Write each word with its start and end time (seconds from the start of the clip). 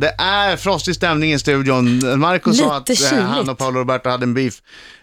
Det 0.00 0.14
är 0.18 0.56
frostig 0.56 0.94
stämning 0.94 1.32
i 1.32 1.38
studion. 1.38 2.18
Marco 2.20 2.52
sa 2.52 2.76
att 2.76 2.90
eh, 2.90 3.18
han 3.18 3.48
och 3.48 3.58
Paolo 3.58 3.78
Roberto 3.78 4.08
hade 4.08 4.24
en 4.24 4.34
beef. 4.34 4.62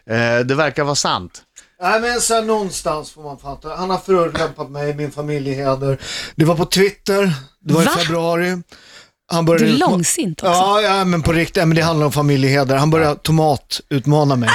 Eh, 0.09 0.45
det 0.45 0.55
verkar 0.55 0.83
vara 0.83 0.95
sant. 0.95 1.41
Nej 1.81 2.01
men 2.01 2.21
så 2.21 2.33
här, 2.33 2.41
någonstans 2.41 3.11
får 3.11 3.23
man 3.23 3.37
fatta. 3.37 3.75
Han 3.75 3.89
har 3.89 3.97
förolämpat 3.97 4.69
mig, 4.69 4.93
min 4.93 5.11
familjeheder. 5.11 5.97
Det 6.35 6.45
var 6.45 6.55
på 6.55 6.65
Twitter, 6.65 7.33
det 7.59 7.73
var 7.73 7.83
Va? 7.83 7.91
i 7.95 7.99
februari. 7.99 8.61
Han 9.27 9.45
Du 9.45 9.51
började 9.51 9.73
är 9.73 9.77
långsint 9.77 10.43
också. 10.43 10.51
Ja, 10.53 10.81
ja, 10.81 11.05
men 11.05 11.21
på 11.21 11.31
riktigt, 11.33 11.57
ja, 11.57 11.65
men 11.65 11.75
det 11.75 11.81
handlar 11.81 12.05
om 12.05 12.11
familjeheder. 12.11 12.75
Han 12.75 12.89
började 12.89 13.15
tomatutmana 13.15 14.35
mig. 14.35 14.49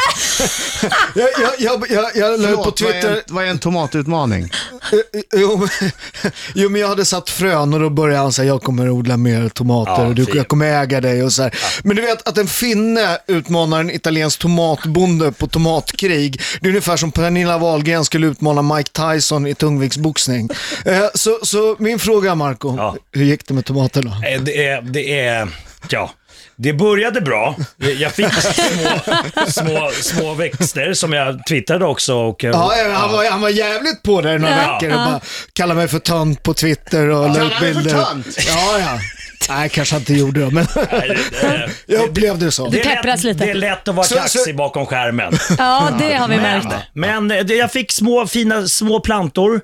jag, 1.15 1.29
jag, 1.41 1.53
jag, 1.59 1.87
jag, 1.91 2.11
jag 2.17 2.41
la 2.41 2.49
ut 2.51 2.57
på 2.57 2.63
Förlåt, 2.77 2.81
vad 2.81 2.91
är, 2.91 2.93
Twitter, 2.93 3.11
en, 3.17 3.35
vad 3.35 3.45
är 3.45 3.49
en 3.49 3.59
tomatutmaning? 3.59 4.43
Eh, 4.93 5.21
Jo, 5.37 5.57
men- 5.81 5.91
jo, 6.55 6.69
men 6.69 6.81
jag 6.81 6.89
hade 6.89 7.05
satt 7.05 7.31
frön 7.31 7.75
och 7.75 7.81
då 7.81 7.91
började 7.91 8.23
han 8.23 8.33
säga 8.33 8.49
jag 8.49 8.63
kommer 8.63 8.91
odla 8.91 9.17
mer 9.17 9.49
tomater 9.49 9.93
Ja, 10.03 10.07
och 10.09 10.15
du, 10.15 10.27
jag 10.35 10.49
kommer 10.49 10.83
äga 10.83 11.01
dig 11.01 11.23
och 11.23 11.33
så 11.33 11.43
här. 11.43 11.55
Men 11.85 11.97
du 11.97 12.03
vet 12.03 12.29
att 12.29 12.39
en 12.39 12.47
finne 12.47 13.19
utmanar 13.27 13.81
en 13.81 13.91
italiensk 13.91 14.39
tomatbonde 14.39 15.33
på 15.33 15.47
tomatkrig. 15.47 16.41
Det 16.61 16.67
är 16.67 16.71
ungefär 16.71 16.97
som 16.97 17.13
Pernilla 17.13 17.59
Wahlgren 17.59 18.05
skulle 18.05 18.27
utmana 18.27 18.63
Mike 18.77 18.91
Tyson 18.93 19.47
i 19.47 19.55
tungviktsboxning. 19.55 20.49
Eh, 20.85 21.05
så, 21.15 21.39
så 21.43 21.77
min 21.79 21.99
fråga 21.99 22.35
Marco, 22.35 22.77
Ja. 22.77 22.97
hur 23.13 23.25
gick 23.25 23.47
det 23.49 23.55
med 23.55 23.65
tomaterna? 23.65 24.17
Det 24.61 24.67
är, 24.69 24.83
det 24.83 25.19
är, 25.21 25.49
ja. 25.91 26.11
Det 26.57 26.73
började 26.73 27.21
bra. 27.21 27.57
Jag 27.99 28.13
fick 28.13 28.33
små, 28.33 28.91
små, 29.49 29.91
små 30.03 30.35
växter 30.35 30.95
som 30.95 31.13
jag 31.13 31.47
twittrade 31.47 31.85
också. 31.85 32.15
Och, 32.15 32.45
eh, 32.45 32.51
Ja, 32.51 32.77
ja, 32.77 32.93
han, 32.93 33.13
var, 33.13 33.31
han 33.31 33.41
var 33.41 33.49
jävligt 33.49 34.03
på 34.03 34.21
det 34.21 34.35
i 34.35 34.39
några 34.39 34.63
Ja. 34.63 34.73
veckor 34.75 34.89
och 34.99 35.05
bara 35.05 35.21
kallade 35.53 35.79
mig 35.81 35.89
för 35.89 35.99
tönt 35.99 36.43
på 36.43 36.55
Twitter 36.55 37.09
och 37.09 37.29
la 37.29 37.35
Kallade 37.35 37.61
dig 37.61 37.75
för 37.75 37.81
bilder. 37.83 38.05
tönt? 38.05 38.27
Ja, 38.49 38.79
ja. 38.79 38.99
Nej, 39.49 39.69
kanske 39.69 39.95
han 39.95 40.01
inte 40.03 40.15
gjorde 40.15 40.41
det, 40.41 40.51
men 40.51 40.67
Nej, 40.93 41.09
det- 41.09 41.49
det- 41.49 41.71
jag 41.95 42.09
upplevde 42.09 42.45
det 42.45 42.53
så. 42.53 42.69
det, 42.69 42.81
är 42.81 42.85
peppras 42.97 43.25
lätt, 43.25 43.35
lite. 43.35 43.45
det 43.45 43.51
är 43.51 43.55
lätt 43.55 43.89
att 43.89 43.95
vara 43.95 44.07
Så- 44.07 44.15
kaxig 44.15 44.41
så- 44.41 44.53
bakom 44.55 44.87
skärmen. 44.87 45.33
Ja, 45.59 45.89
det 45.99 46.15
har 46.15 46.29
vi 46.29 46.37
Men, 46.37 46.43
märkt. 46.43 46.75
men 46.95 47.31
eh, 47.31 47.45
det- 47.45 47.55
jag 47.55 47.73
fick 47.73 47.93
små 47.93 48.27
fina 48.27 48.67
små 48.69 49.01
plantor 49.01 49.61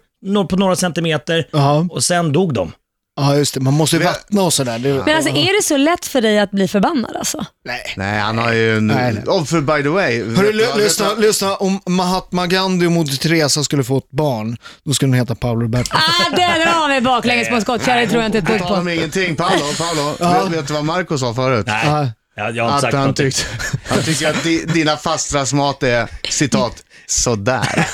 på 0.49 0.57
några 0.57 0.77
centimeter 0.77 1.47
Ja. 1.53 1.87
och 1.91 2.05
sen 2.05 2.33
dog 2.33 2.55
de. 2.55 2.73
Ja, 3.19 3.37
just 3.37 3.55
det. 3.55 3.61
Man 3.61 3.75
måste 3.75 3.97
ju 3.97 4.03
vattna 4.03 4.43
och 4.43 4.53
sådär. 4.53 4.79
Det, 4.79 4.89
Men 5.07 5.17
alltså 5.17 5.31
är 5.31 5.57
det 5.57 5.63
så 5.63 5.77
lätt 5.77 6.07
för 6.07 6.21
dig 6.21 6.39
att 6.39 6.51
bli 6.51 6.69
förbannad 6.69 7.17
alltså? 7.17 7.45
nej. 7.65 7.93
Nej, 7.97 8.21
han 8.21 8.39
har 8.39 8.53
ju 8.53 8.77
en... 8.77 8.87
Nej, 8.87 9.13
nej. 9.13 9.23
Oh, 9.27 9.45
för 9.45 9.61
by 9.61 9.83
the 9.83 9.89
way. 9.89 10.35
Hörru, 10.37 10.79
lyssna, 10.83 11.15
lyssna. 11.19 11.57
Om 11.57 11.81
Mahatma 11.87 12.47
Gandhi 12.47 12.87
och 12.87 12.93
Moder 12.93 13.17
Teresa 13.17 13.65
skulle 13.65 13.85
få 13.85 13.99
ett 13.99 14.11
barn, 14.11 14.57
då 14.85 14.95
skulle 14.95 15.13
den 15.13 15.21
heta 15.21 15.35
Paolo 15.35 15.61
Roberto. 15.61 15.97
Ah, 15.97 16.37
där 16.37 16.67
har 16.67 16.95
vi 16.95 17.01
baklänges 17.01 17.49
på 17.49 17.55
en 17.55 17.61
skottkärra, 17.63 18.07
tror 18.07 18.23
jag 18.23 18.29
inte 18.29 18.39
ett 18.39 18.47
dugg 18.47 18.59
På 18.59 18.83
på. 18.85 18.91
ingenting. 18.91 19.37
Paolo, 19.37 19.65
Paolo. 19.79 20.17
Ja. 20.21 20.45
Vet, 20.45 20.59
vet 20.59 20.67
du 20.69 20.75
vad 20.75 20.85
Marco 20.85 21.19
sa 21.19 21.35
förut? 21.35 21.67
Nej, 21.67 21.83
Ja. 21.87 22.09
jag, 22.37 22.57
jag 22.57 22.65
har 22.65 22.69
inte 22.71 22.75
Att 22.77 22.81
sagt 22.81 22.93
han 22.95 23.01
någonting. 23.03 23.31
tyckte, 23.31 23.45
han 23.89 24.03
tyckte 24.03 24.29
att 24.29 24.43
di, 24.45 24.65
dina 24.65 24.97
fastrars 24.97 25.53
mat 25.53 25.83
är, 25.83 26.09
citat, 26.31 26.73
sådär. 27.07 27.87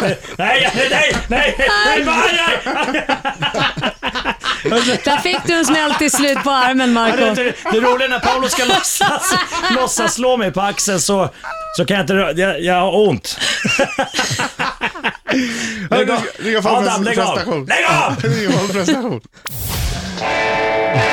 nej, 0.00 0.18
nej, 0.38 0.70
nej, 0.90 1.16
nej, 1.28 1.54
nej, 1.58 2.04
nej, 2.06 3.43
Där 4.70 5.18
fick 5.18 5.38
du 5.46 5.52
en 5.52 5.64
smäll 5.64 5.94
till 5.94 6.10
slut 6.10 6.42
på 6.42 6.50
armen, 6.50 6.94
Ja, 6.96 7.02
det, 7.06 7.10
Marco. 7.20 7.34
det, 7.34 7.54
det 7.72 7.80
roliga 7.80 8.04
är 8.04 8.08
när 8.10 8.18
Paolo 8.18 8.48
ska 8.48 8.64
låtsas, 8.64 9.34
låtsas 9.76 10.14
slå 10.14 10.36
mig 10.36 10.52
på 10.52 10.60
axeln 10.60 11.00
så, 11.00 11.30
så 11.76 11.84
kan 11.84 11.96
jag 11.96 12.04
inte 12.04 12.14
rö- 12.14 12.38
jag, 12.40 12.60
jag 12.60 12.74
har 12.74 13.08
ont. 13.08 13.38
Lägg 15.90 16.10
av. 16.10 16.20
Lägg 16.38 16.56
av! 17.18 17.66
Lägg 17.68 17.86
av! 17.86 19.20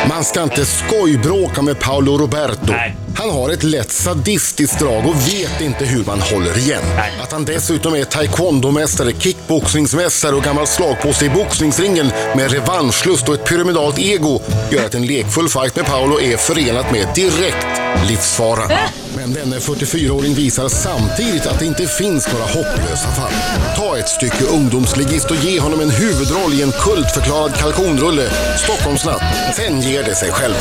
Man 0.10 0.24
ska 0.24 0.44
inte 0.44 0.66
skojbråka 0.66 1.62
med 1.62 1.80
Paolo 1.80 2.18
Roberto. 2.18 2.72
Nej. 2.72 2.96
Han 3.16 3.30
har 3.30 3.50
ett 3.50 3.64
lätt 3.64 3.92
sadistiskt 3.92 4.80
drag 4.80 5.06
och 5.08 5.16
vet 5.16 5.62
inte 5.62 5.86
hur 5.86 6.06
man 6.06 6.20
håller 6.20 6.58
igen. 6.58 6.84
Nej. 6.96 7.12
Att 7.24 7.32
han 7.32 7.46
dessutom 7.46 7.96
är 7.96 8.04
taekwondomästare, 8.04 9.12
kickboxningsmästare 9.20 10.36
och 10.36 10.44
gammal 10.44 10.68
slagpåse 10.68 11.26
i 11.26 11.30
boxningsringen 11.30 12.12
med 12.36 12.52
revanschlust 12.52 13.30
och 13.30 13.36
ett 13.36 13.46
pyramidalt 13.46 14.00
ego 14.00 14.42
gör 14.72 14.86
att 14.86 14.96
en 14.96 15.06
lekfull 15.06 15.50
fight 15.50 15.76
med 15.76 15.86
Paolo 15.86 16.20
är 16.20 16.38
förenat 16.38 16.92
med 16.92 17.08
direkt 17.16 17.82
livsfara. 18.10 18.72
Men 19.16 19.34
denne 19.34 19.60
44-åring 19.60 20.34
visar 20.34 20.68
samtidigt 20.68 21.46
att 21.46 21.60
det 21.60 21.66
inte 21.66 21.88
finns 21.88 22.34
några 22.34 22.46
hopplösa 22.46 23.12
fall. 23.12 23.32
Ta 23.76 23.98
ett 23.98 24.10
stycke 24.10 24.44
ungdomsligist 24.44 25.32
och 25.32 25.38
ge 25.38 25.60
honom 25.60 25.80
en 25.80 25.90
huvudroll 25.90 26.54
i 26.54 26.62
en 26.62 26.72
kultförklarad 26.72 27.56
kalkonrulle, 27.56 28.30
Stockholmsnatt. 28.58 29.56
Sen 29.56 29.82
ger 29.82 30.04
det 30.04 30.16
sig 30.16 30.32
själv. 30.32 30.56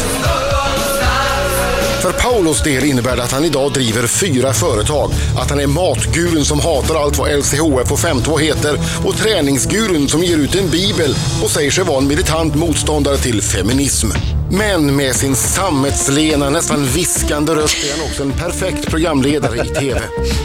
För 2.01 2.13
Paulos 2.13 2.63
del 2.63 2.85
innebär 2.85 3.17
det 3.17 3.23
att 3.23 3.33
han 3.33 3.45
idag 3.45 3.73
driver 3.73 4.07
fyra 4.07 4.53
företag. 4.53 5.11
Att 5.39 5.51
han 5.51 5.61
är 5.61 5.67
matgurun 5.67 6.45
som 6.45 6.61
hatar 6.61 6.95
allt 6.95 7.19
vad 7.19 7.39
LCHF 7.39 7.93
och 7.93 8.01
52 8.01 8.39
heter 8.39 8.79
och 9.05 9.17
träningsgurun 9.17 10.09
som 10.09 10.25
ger 10.25 10.37
ut 10.37 10.55
en 10.55 10.71
bibel 10.71 11.15
och 11.43 11.51
säger 11.51 11.71
sig 11.71 11.85
vara 11.85 11.99
en 11.99 12.07
militant 12.07 12.55
motståndare 12.55 13.17
till 13.17 13.43
feminism. 13.43 14.09
Men 14.51 14.97
med 14.97 15.17
sin 15.17 15.37
sammetslena, 15.37 16.51
nästan 16.51 16.87
viskande 16.87 17.55
röst 17.55 17.85
är 17.85 17.99
han 17.99 18.11
också 18.11 18.23
en 18.23 18.33
perfekt 18.33 18.91
programledare 18.91 19.67
i 19.67 19.69
TV. 19.69 20.01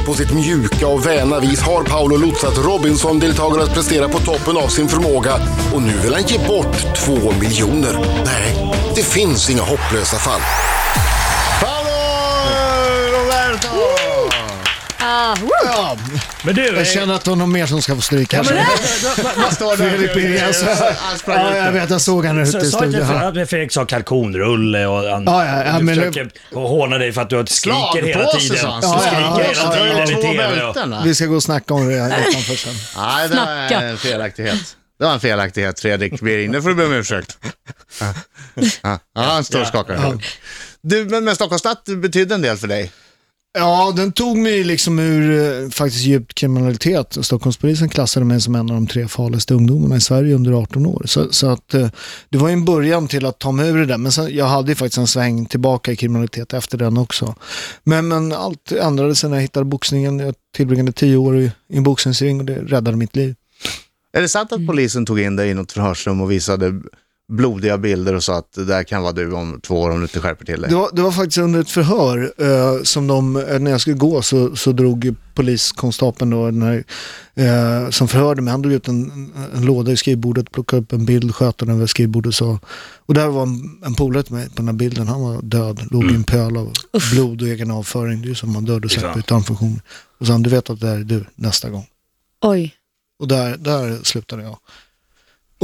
På 0.06 0.14
sitt 0.14 0.34
mjuka 0.34 0.88
och 0.88 1.06
väna 1.06 1.40
vis 1.40 1.62
har 1.62 1.84
Paolo 1.84 2.18
lotsat 2.18 2.58
Robinson-deltagare 2.58 3.64
att 3.64 3.74
prestera 3.74 4.10
på 4.10 4.20
toppen 4.20 4.58
av 4.58 4.68
sin 4.68 4.88
förmåga 4.88 5.34
och 5.74 5.82
nu 5.82 5.94
vill 6.04 6.14
han 6.14 6.24
ge 6.24 6.38
bort 6.38 6.96
två 6.96 7.32
miljoner. 7.40 8.24
Nej, 8.26 8.74
det 8.96 9.04
finns 9.04 9.50
inga 9.50 9.64
hopplösa 9.64 10.18
fall. 10.18 10.42
Woo. 15.42 15.50
Ja, 15.66 15.98
Men 16.44 16.56
du, 16.56 16.66
jag 16.66 16.88
känner 16.88 17.14
att 17.14 17.24
det 17.26 17.32
är 17.32 17.36
någon 17.36 17.52
mer 17.52 17.66
som 17.66 17.82
ska 17.82 17.96
få 17.96 18.02
stryk 18.02 18.34
här. 18.34 18.44
Vad 19.38 19.54
står 19.54 19.72
det? 19.78 19.90
Fredrik 19.90 20.14
Birgers. 20.14 20.62
Han 20.98 21.18
sprang 21.20 21.38
Ja, 21.38 21.56
jag 21.56 21.66
där. 21.66 21.72
vet, 21.72 21.90
jag 21.90 22.02
såg 22.02 22.26
han 22.26 22.40
ute 22.40 22.58
i 22.58 22.72
studion. 22.72 23.08
Fredrik- 23.48 23.72
sa 23.72 23.86
kalkonrulle 23.86 24.86
och 24.86 25.10
han 25.10 25.24
Ja, 25.24 25.46
ja, 25.46 25.64
ja, 25.66 25.78
du 25.78 25.84
men- 25.84 25.96
försöker 25.96 26.30
håna 26.54 26.98
dig 26.98 27.12
för 27.14 27.22
att 27.22 27.30
du 27.30 27.46
skriker 27.48 28.04
hela 28.04 28.20
Slagpåse, 28.20 28.40
tiden. 28.48 28.58
sa 28.62 28.70
han. 28.72 28.82
Du 28.82 28.88
Ja, 28.88 29.00
skriker 29.00 29.22
ja, 29.22 29.38
hela 29.74 29.88
ja, 29.88 30.00
ja, 30.00 30.06
tiden 30.06 30.20
i 30.20 30.22
TV. 30.22 31.04
Vi 31.04 31.16
ska 31.16 31.26
gå 31.26 31.36
och 31.36 31.44
snacka 31.44 31.74
om 31.74 31.88
det 31.90 31.96
utanför 32.30 32.56
sen. 32.56 32.74
Nej, 32.98 33.30
det 33.30 33.36
var 33.36 33.82
en 33.82 33.98
felaktighet. 33.98 34.76
Det 35.00 35.06
var 35.06 35.14
en 35.14 35.20
felaktighet, 35.20 35.80
Fredrik 35.80 36.22
Bering. 36.22 36.52
Nu 36.52 36.62
får 36.62 36.70
du 36.70 36.76
be 36.76 36.86
om 36.86 36.94
ursäkt. 36.94 37.38
Ja, 38.02 38.14
ja, 38.84 39.00
han 39.22 39.44
står 39.44 39.62
och 39.62 39.68
skakar. 39.68 40.18
Du, 40.82 41.06
men, 41.06 41.24
men 41.24 41.36
Stockholms 41.36 41.60
stad 41.60 41.78
betydde 42.02 42.36
en 42.36 42.42
del 42.42 42.58
för 42.58 42.68
dig. 42.68 42.92
Ja, 43.58 43.94
den 43.96 44.12
tog 44.12 44.38
mig 44.38 44.64
liksom 44.64 45.00
ur 45.00 45.64
eh, 45.64 45.70
faktiskt 45.70 46.06
djupt 46.06 46.34
kriminalitet. 46.34 47.18
Stockholmspolisen 47.22 47.90
klassade 47.90 48.26
mig 48.26 48.42
som 48.42 48.56
en 48.56 48.70
av 48.70 48.76
de 48.76 48.88
tre 48.88 49.08
farligaste 49.08 49.54
ungdomarna 49.54 49.96
i 49.96 50.02
Sverige 50.02 50.36
under 50.36 50.52
18 50.52 50.86
år. 50.86 51.04
Så, 51.06 51.32
så 51.32 51.48
att 51.48 51.74
eh, 51.74 51.90
det 52.30 52.38
var 52.38 52.48
ju 52.48 52.54
en 52.54 52.66
början 52.66 53.08
till 53.08 53.26
att 53.26 53.40
ta 53.40 53.52
mig 53.52 53.70
ur 53.70 53.78
det 53.78 53.86
där. 53.86 53.98
Men 53.98 54.12
sen, 54.12 54.36
jag 54.36 54.46
hade 54.46 54.72
ju 54.72 54.76
faktiskt 54.76 54.98
en 54.98 55.08
sväng 55.08 55.46
tillbaka 55.46 55.92
i 55.92 55.96
kriminalitet 55.96 56.54
efter 56.54 56.78
den 56.78 56.98
också. 56.98 57.36
Men, 57.84 58.08
men 58.08 58.32
allt 58.32 58.72
ändrade 58.72 59.16
sig 59.16 59.30
när 59.30 59.38
jag 59.38 59.42
hittade 59.42 59.66
boxningen. 59.66 60.20
Jag 60.20 60.36
tillbringade 60.56 60.92
tio 60.92 61.18
år 61.18 61.38
i, 61.38 61.52
i 61.70 61.78
en 61.78 61.84
boxningsring 61.84 62.40
och 62.40 62.46
det 62.46 62.56
räddade 62.56 62.98
mitt 62.98 63.16
liv. 63.16 63.36
Är 64.14 64.22
det 64.22 64.30
sant 64.30 64.52
att 64.52 64.68
polisen 64.68 65.06
tog 65.06 65.20
in 65.20 65.36
dig 65.36 65.50
i 65.50 65.54
något 65.54 65.72
förhörsrum 65.72 66.22
och 66.22 66.32
visade 66.32 66.82
blodiga 67.28 67.78
bilder 67.78 68.14
och 68.14 68.24
sa 68.24 68.38
att 68.38 68.52
det 68.54 68.66
där 68.66 68.84
kan 68.84 69.02
vara 69.02 69.14
du 69.14 69.34
om 69.34 69.60
två 69.64 69.82
år 69.82 69.90
om 69.90 69.98
du 69.98 70.04
inte 70.04 70.20
skärper 70.20 70.46
till 70.46 70.62
dig? 70.62 70.70
Det 70.70 70.76
var, 70.76 70.90
det 70.94 71.02
var 71.02 71.12
faktiskt 71.12 71.38
under 71.38 71.60
ett 71.60 71.70
förhör 71.70 72.34
eh, 72.38 72.84
som 72.84 73.08
de, 73.08 73.36
eh, 73.36 73.60
när 73.60 73.72
jag 73.72 73.82
skulle 73.82 73.96
gå 73.96 74.22
så, 74.22 74.56
så 74.56 74.72
drog 74.72 75.16
poliskonstapeln 75.34 76.32
då, 76.32 76.46
den 76.46 76.62
här, 76.62 76.84
eh, 77.36 77.90
som 77.90 78.08
förhörde 78.08 78.42
mig, 78.42 78.52
han 78.52 78.62
drog 78.62 78.74
ut 78.74 78.88
en, 78.88 79.32
en 79.56 79.66
låda 79.66 79.92
i 79.92 79.98
skrivbordet, 79.98 80.52
plockade 80.52 80.82
upp 80.82 80.94
en 80.94 81.06
bild, 81.06 81.36
sköt 81.36 81.58
den 81.58 81.70
över 81.70 81.86
skrivbordet 81.86 82.28
och 82.28 82.36
så. 82.36 82.60
Och 83.06 83.14
där 83.14 83.28
var 83.28 83.44
en, 83.44 83.82
en 83.86 83.96
polare 83.96 84.24
till 84.24 84.34
mig 84.34 84.50
på 84.50 84.56
den 84.56 84.68
här 84.68 84.74
bilden, 84.74 85.08
han 85.08 85.22
var 85.22 85.42
död, 85.42 85.88
låg 85.92 86.04
i 86.04 86.16
en 86.16 86.24
pöl 86.24 86.58
av 86.58 86.72
blod 87.14 87.42
och 87.42 87.48
egen 87.48 87.72
avföring. 87.72 88.22
Det 88.22 88.26
är 88.26 88.30
ju 88.30 88.36
som 88.36 88.54
man 88.54 88.66
dör 88.66 88.86
och 88.86 88.92
Fy 88.92 88.96
sätter 88.96 89.10
fan. 89.10 89.20
i 89.20 89.24
tarmfunktion. 89.24 89.82
Och 90.20 90.28
sen, 90.28 90.44
du 90.44 90.50
vet 90.50 90.70
att 90.70 90.80
det 90.80 90.90
är 90.90 91.00
du 91.00 91.26
nästa 91.36 91.70
gång. 91.70 91.86
Oj. 92.42 92.74
Och 93.20 93.28
där, 93.28 93.58
där 93.58 94.00
slutade 94.04 94.44
jag. 94.44 94.58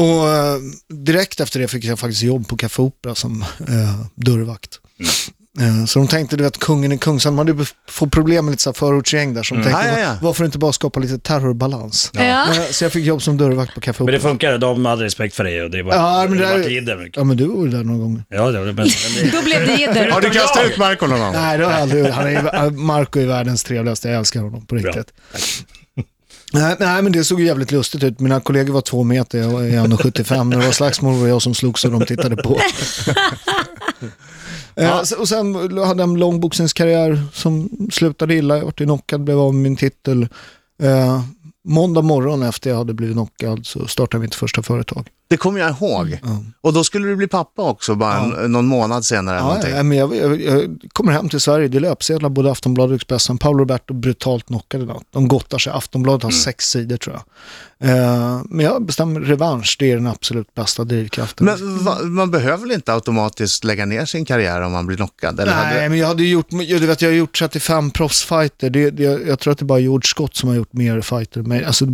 Och 0.02 0.30
eh, 0.30 0.58
direkt 0.94 1.40
efter 1.40 1.60
det 1.60 1.68
fick 1.68 1.84
jag 1.86 2.00
faktiskt 2.00 2.22
jobb 2.24 2.48
på 2.48 2.58
Café 2.58 2.82
Opera 2.82 3.16
som 3.16 3.42
eh, 3.68 4.02
dörrvakt. 4.16 4.80
Eh, 5.60 5.86
så 5.86 6.00
de 6.00 6.08
tänkte, 6.08 6.36
du 6.38 6.44
vet, 6.44 6.58
kungen 6.60 6.92
i 6.92 6.98
Kungsan, 6.98 7.36
man 7.36 7.48
hade 7.48 7.66
fått 7.90 8.12
problem 8.12 8.46
med 8.46 8.52
lite 8.52 8.64
så 8.64 8.70
här 8.70 8.74
förortsgäng 8.74 9.34
där. 9.34 9.44
Så 9.44 9.56
de 9.56 9.64
tänkte, 9.64 9.82
Ja, 9.88 9.92
ja, 9.94 10.00
ja. 10.00 10.16
varför 10.22 10.46
inte 10.46 10.58
bara 10.58 10.74
skapa 10.74 11.00
lite 11.00 11.18
terrorbalans? 11.20 12.12
Ja. 12.14 12.22
Eh, 12.22 12.64
så 12.72 12.84
jag 12.86 12.92
fick 12.92 13.06
jobb 13.06 13.22
som 13.22 13.38
dörrvakt 13.38 13.74
på 13.76 13.82
Café 13.82 14.04
Men 14.04 14.06
Opera. 14.06 14.16
det 14.18 14.22
funkar, 14.22 14.58
de 14.58 14.86
hade 14.86 15.04
respekt 15.06 15.36
för 15.36 15.44
dig 15.44 15.62
och 15.64 15.72
det 15.72 15.84
var, 15.84 15.94
Ja, 15.96 16.26
men 16.30 16.38
det 16.38 16.44
det 16.46 16.52
var 16.52 16.60
är- 16.60 16.70
jidder. 16.70 17.10
Ja, 17.14 17.24
men 17.24 17.38
du 17.38 17.48
var 17.48 17.64
ju 17.66 17.70
där 17.72 17.84
någon 17.84 18.00
gång. 18.00 18.24
Ja, 18.30 18.52
det 18.52 18.60
var 18.60 18.66
det. 18.66 18.74
Men, 18.74 18.76
men 18.76 18.86
det, 19.32 19.38
Då 19.38 19.44
blev 19.44 19.68
det 19.68 19.74
jidder. 19.76 20.12
Har 20.12 20.22
du 20.22 20.30
kastat 20.30 20.66
ut 20.66 20.78
Marco 20.78 21.08
någon 21.08 21.20
gång? 21.20 21.34
Nej, 21.34 21.58
det 21.58 21.66
har 21.66 21.72
jag 21.72 21.82
aldrig 21.82 22.06
gjort. 22.06 22.14
Han 22.14 22.28
är, 22.28 22.70
Marco 22.70 23.20
är 23.20 23.26
världens 23.26 23.64
trevligaste, 23.64 24.10
jag 24.10 24.18
älskar 24.20 24.42
honom 24.42 24.66
på 24.66 24.76
Bra. 24.76 24.94
Nej, 26.54 26.76
nej, 26.80 27.02
men 27.02 27.12
det 27.12 27.24
såg 27.24 27.40
ju 27.40 27.46
jävligt 27.46 27.72
lustigt 27.72 28.04
ut. 28.04 28.20
Mina 28.20 28.40
kollegor 28.40 28.74
var 28.74 28.82
två 28.82 29.04
meter, 29.04 29.40
jag 29.40 29.68
är 29.70 29.72
1,75. 29.88 30.44
När 30.44 30.58
det 30.60 30.66
var 30.66 30.72
slagsmål 30.74 31.20
var 31.20 31.28
jag 31.28 31.42
som 31.42 31.54
slogs 31.54 31.86
och 31.86 31.92
de 31.92 32.06
tittade 32.06 32.36
på. 32.36 32.60
Eh, 34.76 35.04
så- 35.04 35.20
och 35.20 35.28
sen 35.30 35.56
hade 35.56 35.78
jag 35.78 36.00
en 36.10 36.14
lång 36.20 36.40
boxningskarriär 36.40 37.24
som 37.34 37.70
slutade 37.92 38.36
illa. 38.36 38.58
Jag 38.58 38.66
ju 38.82 38.86
knockad, 38.86 39.24
blev 39.24 39.40
av 39.40 39.54
med 39.54 39.62
min 39.64 39.76
titel. 39.76 40.28
Måndag 41.64 42.02
morgon 42.02 42.44
efter 42.44 42.70
jag 42.70 42.78
hade 42.78 42.94
blivit 42.94 43.16
knockad 43.16 43.66
så 43.66 43.88
startade 43.88 44.22
mitt 44.22 44.36
första 44.36 44.64
företag. 44.64 45.10
Det 45.32 45.38
kommer 45.38 45.60
jag 45.60 45.70
ihåg. 45.70 46.20
Och 46.62 46.74
då 46.74 46.84
skulle 46.84 47.08
du 47.08 47.16
bli 47.16 47.28
pappa 47.28 47.62
också, 47.62 47.96
bara 47.96 48.18
en, 48.18 48.52
någon 48.52 48.66
månad 48.66 49.06
senare. 49.06 49.38
Ja, 49.38 49.44
någonting. 49.44 49.76
ja, 49.76 49.84
men 49.84 49.98
jag, 49.98 50.16
jag, 50.16 50.42
jag 50.42 50.78
kommer 50.94 51.12
hem 51.12 51.30
till 51.30 51.40
Sverige, 51.40 51.68
det 51.68 51.78
är 51.78 51.80
löpsedlar, 51.80 52.30
både 52.30 52.52
Aftonbladet 52.52 52.92
och 52.92 52.96
Expressen. 52.96 53.38
Paolo 53.38 53.60
Roberto 53.60 53.94
brutalt 53.94 54.46
knockade 54.46 54.86
något. 54.86 55.04
De 55.12 55.28
gottar 55.28 55.58
sig. 55.58 55.74
Aftonbladet 55.74 56.24
har 56.24 56.32
sex 56.32 56.70
sidor 56.70 56.98
tror 56.98 57.16
jag. 57.16 57.24
Eh, 57.84 58.42
men 58.50 58.66
jag 58.66 58.86
bestämmer 58.86 59.20
revansch, 59.20 59.76
det 59.80 59.92
är 59.92 59.96
den 59.96 60.08
absolut 60.08 60.54
bästa 60.54 60.84
drivkraften. 60.84 61.46
Men 61.46 61.84
va, 61.84 61.98
man 62.04 62.32
behöver 62.32 62.58
väl 62.58 62.72
inte 62.72 62.94
automatiskt 62.94 63.64
lägga 63.64 63.86
ner 63.86 64.06
sin 64.06 64.26
karriär 64.26 64.62
om 64.62 64.72
man 64.72 64.88
blir 64.88 64.98
knockad? 64.98 65.40
Eller 65.40 65.56
Nej, 65.56 65.66
hade... 65.66 65.90
men 65.90 65.98
jag 65.98 66.08
hade 66.08 66.24
gjort, 66.24 66.48
jag, 66.50 66.82
du 66.82 66.88
vet, 66.88 67.02
jag 67.02 67.10
har 67.10 67.16
gjort 67.16 67.38
35 67.38 67.92
proffsfighter. 67.92 68.70
Det, 68.70 68.90
det, 68.90 69.04
jag 69.04 69.40
tror 69.40 69.52
att 69.52 69.60
det 69.60 69.64
är 69.64 69.66
bara 69.66 69.80
George 69.80 70.08
Scott 70.08 70.36
som 70.36 70.50
har 70.50 70.56
gjort 70.56 70.74
mer 70.74 71.02
fighter. 71.02 71.42
Men 71.52 71.66
alltså, 71.66 71.86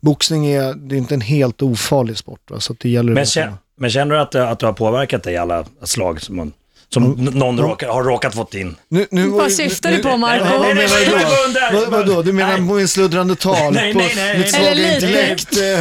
boxning 0.00 0.46
är, 0.46 0.74
det 0.74 0.94
är 0.94 0.98
inte 0.98 1.14
en 1.14 1.20
helt 1.20 1.62
ofarlig 1.62 2.16
sport. 2.18 2.50
Va? 2.50 2.60
Så 2.60 2.74
det 2.78 2.88
gäller 2.88 3.12
Men, 3.12 3.22
att- 3.22 3.28
kä- 3.28 3.52
men 3.76 3.90
känner 3.90 4.14
du 4.14 4.20
att, 4.20 4.34
att 4.34 4.58
du 4.58 4.66
har 4.66 4.72
påverkat 4.72 5.22
dig 5.22 5.34
i 5.34 5.36
alla 5.36 5.64
slag 5.82 6.22
som, 6.22 6.36
man, 6.36 6.52
som 6.92 7.04
n- 7.04 7.30
någon 7.34 7.58
råkar, 7.60 7.88
har 7.88 8.02
råkat 8.02 8.34
fått 8.34 8.54
in? 8.54 8.76
Nu, 8.88 9.06
nu, 9.10 9.28
Vad 9.28 9.52
syftar 9.52 9.90
du 9.90 9.98
på, 9.98 10.16
Marco? 10.16 10.44
Nej, 10.44 10.74
nej, 10.74 10.88
nej, 10.90 11.04
du 11.04 11.10
nej, 11.80 11.84
vadå? 11.88 12.22
Du 12.22 12.32
menar 12.32 12.50
Nej. 12.58 12.60
min 12.60 12.88
sluddrande 12.88 13.34
tal 13.36 13.72
Nej, 13.74 13.92
på 13.92 13.98
nej, 13.98 14.12
nej, 14.16 14.38
mitt 14.38 14.50
svaga 14.50 14.68
Eller 14.70 14.82
lite. 14.94 15.06
intellekt? 15.06 15.56
Eh, 15.56 15.80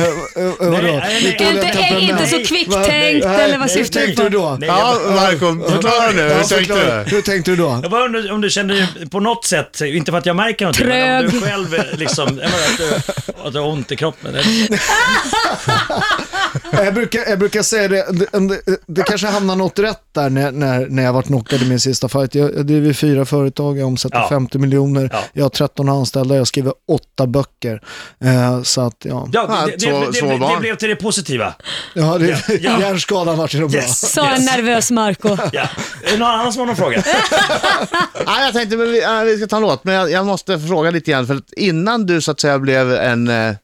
vadå? 0.59 0.81
nej, 0.81 0.93
nej. 0.97 1.23
Mitt 1.23 1.41
Inte, 1.41 1.95
inte 2.13 2.27
så 2.27 2.37
kvicktänkt 2.53 3.25
eller 3.25 3.57
vad 3.57 3.67
Nej, 3.67 3.69
syftar 3.69 4.01
du 4.07 4.15
på? 4.15 4.29
då? 4.29 4.57
Ja, 4.61 4.97
Marco, 5.09 5.69
förklara 5.71 6.11
nu. 6.11 6.21
Hur 6.33 6.43
tänkte 6.43 6.73
du? 7.05 7.15
Hur 7.15 7.21
tänkte 7.21 7.51
du 7.51 7.57
då? 7.57 7.79
Jag 7.81 7.91
bara 7.91 8.05
undrar 8.05 8.31
om 8.31 8.41
du 8.41 8.49
känner 8.49 8.73
ju 8.99 9.09
på 9.09 9.19
något 9.19 9.45
sätt, 9.45 9.81
inte 9.81 10.11
för 10.11 10.17
att 10.17 10.25
jag 10.25 10.35
märker 10.35 10.65
någonting, 10.65 10.87
men 10.87 11.25
om 11.25 11.31
du 11.31 11.41
själv 11.41 11.75
eh, 11.75 11.81
liksom, 11.97 12.41
att 13.43 13.53
du 13.53 13.59
har 13.59 13.67
ont 13.67 13.91
i 13.91 13.95
kroppen. 13.95 14.35
Jag 16.71 16.93
brukar, 16.93 17.29
jag 17.29 17.39
brukar 17.39 17.61
säga 17.61 17.87
det, 17.87 18.05
det, 18.11 18.79
det, 18.87 19.03
kanske 19.03 19.27
hamnar 19.27 19.55
något 19.55 19.79
rätt 19.79 20.01
där 20.11 20.29
när, 20.29 20.51
när, 20.51 20.87
när 20.89 21.03
jag 21.03 21.13
varit 21.13 21.25
knockad 21.25 21.61
i 21.61 21.69
min 21.69 21.79
sista 21.79 22.09
fight. 22.09 22.35
Jag, 22.35 22.55
jag 22.55 22.65
driver 22.65 22.93
fyra 22.93 23.25
företag, 23.25 23.77
jag 23.77 23.87
omsätter 23.87 24.17
Ja. 24.17 24.29
50 24.29 24.57
miljoner, 24.57 25.09
Ja. 25.13 25.23
jag 25.33 25.43
har 25.45 25.49
13 25.49 25.89
anställda, 25.89 26.35
jag 26.35 26.47
skriver 26.47 26.73
åtta 26.87 27.27
böcker. 27.27 27.81
Eh, 28.23 28.61
så 28.63 28.81
att 28.81 28.95
ja, 29.05 29.27
Ja, 29.31 29.65
det, 29.65 29.85
det, 29.85 29.91
det, 30.11 30.37
det, 30.53 30.59
blev 30.59 30.75
till 30.75 30.89
det 30.89 30.95
positiva. 30.95 31.53
ja, 31.93 32.17
det, 32.17 32.27
Ja, 32.27 32.37
ja. 32.61 32.79
hjärnskadan 32.81 33.37
vart 33.37 33.51
så 33.51 33.57
bra. 33.57 33.69
Yes. 33.79 34.11
Sa 34.13 34.29
en 34.29 34.45
nervös 34.45 34.91
Marco. 34.91 35.37
Ja. 35.53 35.67
Är 36.03 36.11
det 36.11 36.17
någon 36.17 36.27
annan 36.31 36.53
som 36.53 36.59
har 36.59 36.67
någon 36.67 36.75
fråga? 36.75 37.03
Nej, 38.25 38.45
jag 38.45 38.53
tänkte 38.53 38.77
men 38.77 38.91
vi, 38.91 39.03
äh, 39.03 39.21
vi 39.21 39.37
ska 39.37 39.47
ta 39.47 39.55
en 39.55 39.61
låt, 39.61 39.83
men 39.83 39.95
jag, 39.95 40.11
jag 40.11 40.25
måste 40.25 40.59
fråga 40.59 40.91
lite 40.91 41.11
grann. 41.11 41.27
För 41.27 41.35
att 41.35 41.53
innan 41.57 42.05
du 42.05 42.21
så 42.21 42.31
att 42.31 42.39
säga 42.39 42.59
blev 42.59 42.93
en 42.93 43.27
eh, 43.27 43.55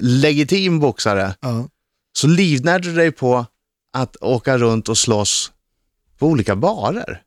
legitim 0.00 0.80
boxare 0.80 1.34
Ja. 1.40 1.64
Så 2.12 2.26
livnärde 2.26 2.88
du 2.88 2.94
dig 2.94 3.12
på 3.12 3.46
att 3.92 4.16
åka 4.20 4.58
runt 4.58 4.88
och 4.88 4.98
slåss 4.98 5.52
på 6.18 6.26
olika 6.26 6.56
barer. 6.56 7.22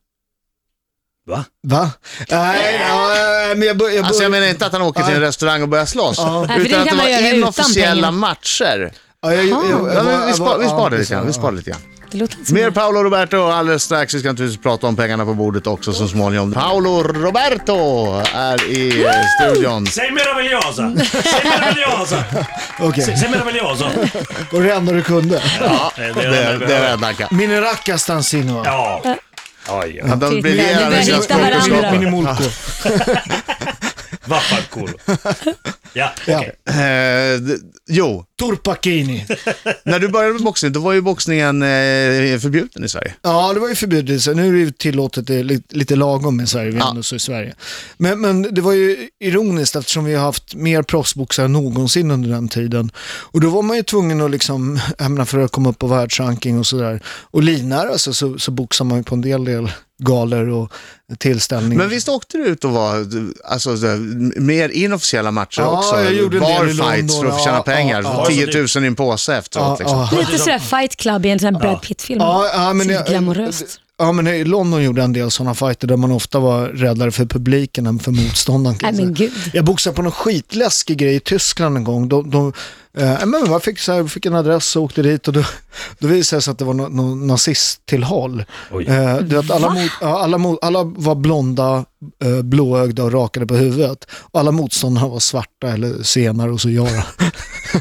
Va? 1.26 1.44
Va? 1.62 1.90
Nej, 2.30 2.76
ja, 2.80 3.54
men 3.56 3.68
jag, 3.68 3.76
bör, 3.76 3.88
jag, 3.88 4.04
Alltså 4.04 4.22
jag 4.22 4.30
menar 4.30 4.46
inte 4.46 4.66
att 4.66 4.72
han 4.72 4.82
åker 4.82 5.02
till 5.02 5.14
en 5.14 5.20
restaurang 5.20 5.62
och 5.62 5.68
börjar 5.68 5.86
slåss, 5.86 6.18
Ja. 6.18 6.44
Nej, 6.48 6.60
utan 6.66 6.80
att 6.80 6.88
det 6.88 6.96
var 6.96 7.34
inofficiella 7.34 8.10
matcher. 8.10 8.92
ja, 9.20 9.34
jag, 9.34 9.44
jag, 9.46 9.70
jag, 9.70 9.80
Ja, 9.80 9.94
jag, 9.94 10.04
men 10.04 10.26
vi, 11.26 11.32
sparar 11.32 11.52
lite 11.52 11.70
grann. 11.70 11.80
Låter 12.16 12.54
Mer 12.54 12.70
Paolo 12.70 13.02
Roberto 13.02 13.36
alldeles 13.46 13.82
strax. 13.82 14.14
Vi 14.14 14.18
ska 14.18 14.28
naturligtvis 14.28 14.62
prata 14.62 14.86
om 14.86 14.96
pengarna 14.96 15.24
på 15.24 15.34
bordet 15.34 15.66
också 15.66 15.92
så 15.92 16.08
småningom. 16.08 16.52
Paolo 16.52 17.02
Roberto 17.02 17.76
är 18.34 18.70
i 18.70 19.04
eh, 19.04 19.10
studion. 19.40 19.86
Säg 19.86 20.10
meravigliosa! 20.10 20.92
Säg 21.22 21.50
meravigliosa! 21.50 22.24
Okej, 22.78 23.16
säg 23.18 23.30
meravigliosa! 23.30 23.90
och 24.52 24.62
det 24.62 24.72
enda 24.72 24.92
du 24.92 25.02
kunde. 25.02 25.42
Ja, 25.60 25.92
det 25.96 26.02
Det, 26.12 26.26
är 26.36 26.58
det 26.58 26.74
är 26.76 26.90
det 26.90 26.96
Nacka. 26.96 27.28
Miniracca 27.30 27.98
stanzino. 27.98 28.62
Ja. 28.64 29.02
Oj, 29.04 29.16
oj. 29.68 30.02
Ja, 30.08 30.16
de 30.16 30.40
briljerar 30.42 30.90
med 30.90 31.04
sina 31.04 31.22
språkkunskaper. 31.22 32.50
Vaffelkulo. 34.26 34.92
Ja, 35.92 36.12
Ja. 36.26 36.38
okej. 36.38 36.52
Eh, 36.84 37.40
d- 37.40 37.56
jo, 37.88 38.24
Turpacchini. 38.40 39.26
när 39.84 39.98
du 39.98 40.08
började 40.08 40.32
med 40.34 40.42
boxning, 40.42 40.72
då 40.72 40.80
var 40.80 40.92
ju 40.92 41.00
boxningen 41.00 41.62
eh, 41.62 42.38
förbjuden 42.38 42.84
i 42.84 42.88
Sverige. 42.88 43.14
Ja, 43.22 43.52
det 43.54 43.60
var 43.60 43.68
ju 43.68 43.74
förbjudet. 43.74 44.22
Så 44.22 44.32
nu 44.34 44.48
är 44.48 44.52
det 44.52 44.58
ju 44.58 44.70
tillåtet 44.70 45.26
det 45.26 45.34
är 45.34 45.44
lite, 45.44 45.76
lite 45.76 45.96
lagom 45.96 46.40
i 46.40 46.46
Sverige. 46.46 46.70
Vi 46.70 46.76
är 46.76 46.80
Ja. 46.80 46.90
ändå 46.90 47.02
så 47.02 47.16
i 47.16 47.18
Sverige. 47.18 47.54
Men, 47.96 48.20
men 48.20 48.54
det 48.54 48.60
var 48.60 48.72
ju 48.72 49.08
ironiskt 49.20 49.76
eftersom 49.76 50.04
vi 50.04 50.14
har 50.14 50.22
haft 50.24 50.54
mer 50.54 50.82
proffsboxare 50.82 51.44
än 51.46 51.52
någonsin 51.52 52.10
under 52.10 52.30
den 52.30 52.48
tiden. 52.48 52.90
Och 53.06 53.40
då 53.40 53.50
var 53.50 53.62
man 53.62 53.76
ju 53.76 53.82
tvungen 53.82 54.20
att 54.20 54.30
liksom, 54.30 54.80
jag 54.98 55.10
menar, 55.10 55.24
för 55.24 55.38
att 55.38 55.52
komma 55.52 55.68
upp 55.70 55.78
på 55.78 55.86
världsranking 55.86 56.58
och 56.58 56.66
sådär. 56.66 57.00
Och 57.06 57.42
livnära 57.42 57.98
sig 57.98 58.14
så, 58.14 58.38
så 58.38 58.50
boxar 58.50 58.84
man 58.84 58.98
ju 58.98 59.04
på 59.04 59.14
en 59.14 59.20
del 59.20 59.44
del 59.44 59.70
galor 59.98 60.48
och 60.48 60.72
tillställningar. 61.18 61.76
Men 61.78 61.88
visst 61.88 62.08
åkte 62.08 62.38
du 62.38 62.44
ut 62.46 62.64
och 62.64 62.70
var 62.70 63.06
alltså, 63.44 63.76
mer 64.36 64.68
inofficiella 64.68 65.30
matcher 65.30 65.60
Ja, 65.60 65.78
också? 65.78 66.02
jag 66.02 66.14
gjorde 66.14 66.36
en 66.36 66.42
del 66.66 66.76
London, 66.76 67.20
för 67.22 67.26
att 67.26 67.44
tjäna 67.44 67.56
ja, 67.56 67.62
pengar. 67.62 68.02
ja, 68.02 68.26
ja. 68.30 68.46
10 68.46 68.66
000 68.76 68.84
i 68.84 68.86
en 68.86 68.94
påse 68.94 69.36
efteråt. 69.36 69.80
Ja, 69.80 70.08
liksom. 70.08 70.18
Lite 70.18 70.38
sådär 70.38 70.58
Fight 70.58 70.96
Club 70.96 71.26
i 71.26 71.30
en 71.30 71.38
sån 71.38 71.54
här 71.54 71.60
Brad 71.60 71.82
Pitt-film. 71.82 72.20
Ja, 72.20 72.50
ja, 72.54 72.72
men 72.72 72.88
jag, 72.88 73.06
glamoröst. 73.06 73.80
Ja, 73.98 74.12
men 74.12 74.26
i 74.26 74.44
London 74.44 74.82
gjorde 74.82 75.00
jag 75.00 75.04
en 75.04 75.12
del 75.12 75.30
sådana 75.30 75.54
fighter 75.54 75.88
där 75.88 75.96
man 75.96 76.12
ofta 76.12 76.38
var 76.38 76.68
räddare 76.68 77.10
för 77.10 77.26
publiken 77.26 77.86
än 77.86 77.98
för 77.98 78.10
motståndaren. 78.10 79.14
jag. 79.18 79.30
Jag 79.52 79.64
boxade 79.64 79.96
på 79.96 80.02
någon 80.02 80.12
skitläskig 80.12 80.98
grej 80.98 81.14
i 81.14 81.20
Tyskland 81.20 81.76
en 81.76 81.84
gång. 81.84 82.08
De, 82.08 82.30
de, 82.30 82.52
eh, 82.96 83.26
men 83.26 83.46
jag 83.46 83.62
fick, 83.62 83.78
så 83.78 83.92
här, 83.92 84.04
fick 84.04 84.26
en 84.26 84.34
adress 84.34 84.76
och 84.76 84.82
åkte 84.82 85.02
dit 85.02 85.28
och 85.28 85.34
då, 85.34 85.44
då 85.98 86.08
visade 86.08 86.38
det 86.38 86.42
sig 86.42 86.52
att 86.52 86.58
det 86.58 86.64
var 86.64 86.74
någon 86.74 86.96
no, 86.96 87.14
nazisttillhåll. 87.26 88.44
Eh, 88.86 89.16
du 89.16 89.36
vet, 89.36 89.50
alla, 89.50 89.68
mot, 89.70 89.90
alla, 90.02 90.38
mot, 90.38 90.58
alla 90.64 90.82
var 90.84 91.14
blonda, 91.14 91.84
eh, 92.24 92.42
blåögda 92.42 93.02
och 93.02 93.12
rakade 93.12 93.46
på 93.46 93.54
huvudet. 93.54 94.04
Och 94.12 94.40
alla 94.40 94.50
motståndarna 94.52 95.08
var 95.08 95.18
svarta 95.20 95.68
eller 95.68 96.02
senare 96.02 96.50
och 96.50 96.60
så 96.60 96.70
jag. 96.70 96.88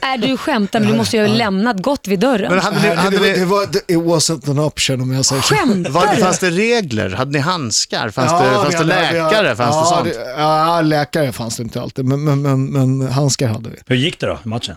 Är 0.01 0.17
du 0.17 0.37
skämtar 0.37 0.79
men 0.79 0.89
du 0.91 0.97
måste 0.97 1.17
ju 1.17 1.27
ha 1.27 1.33
lämnat 1.35 1.81
gott 1.81 2.07
vid 2.07 2.19
dörren. 2.19 2.51
Men 2.51 2.59
hade 2.63 2.81
ni, 2.81 2.95
hade 2.95 3.09
det, 3.17 3.17
var, 3.19 3.27
ni, 3.27 3.33
det 3.39 3.45
var, 3.45 3.65
det, 3.67 3.79
it 3.93 3.97
wasn't 3.97 4.49
an 4.51 4.59
option 4.59 5.01
om 5.01 5.11
jag 5.13 5.25
säger 5.25 5.41
så. 5.41 5.55
Skämtar 5.55 5.91
var, 5.91 6.07
fanns 6.15 6.39
det 6.39 6.49
regler? 6.49 7.09
Hade 7.09 7.31
ni 7.31 7.39
handskar? 7.39 8.09
Fanns 8.09 8.31
det, 8.31 8.37
Ja, 8.47 8.53
fanns 8.63 8.71
det 8.71 8.77
hade- 8.77 8.89
vi 9.11 9.19
läkare? 9.19 9.35
hade- 9.47 9.55
fanns 9.55 9.75
det 9.75 9.81
ja, 9.81 9.85
sånt? 9.97 10.13
Det, 10.13 10.33
ja, 10.37 10.81
läkare 10.81 11.31
fanns 11.31 11.57
det 11.57 11.63
inte 11.63 11.81
alltid, 11.81 12.05
men, 12.05 12.23
men, 12.23 12.41
men, 12.41 12.65
men 12.97 13.11
handskar 13.11 13.47
hade 13.47 13.69
vi. 13.69 13.75
Hur 13.87 13.95
gick 13.95 14.19
det 14.19 14.27
då 14.27 14.39
matchen? 14.43 14.75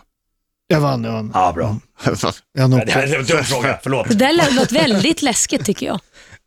Jag 0.70 0.80
vann, 0.80 1.04
jag 1.04 1.12
vann. 1.12 1.30
Ja, 1.34 1.52
bra. 1.52 1.76
Jag 2.58 2.70
Nej, 2.70 2.82
Det 2.87 2.92
här 2.92 3.02
är 3.14 3.18
en 3.18 3.25
dum 3.25 3.44
fråga, 3.44 3.78
förlåt. 3.82 4.08
Det 4.08 4.14
där 4.14 4.54
låter 4.54 4.75
väldigt 4.75 5.22
läskigt 5.22 5.64
tycker 5.64 5.87
jag. 5.87 6.00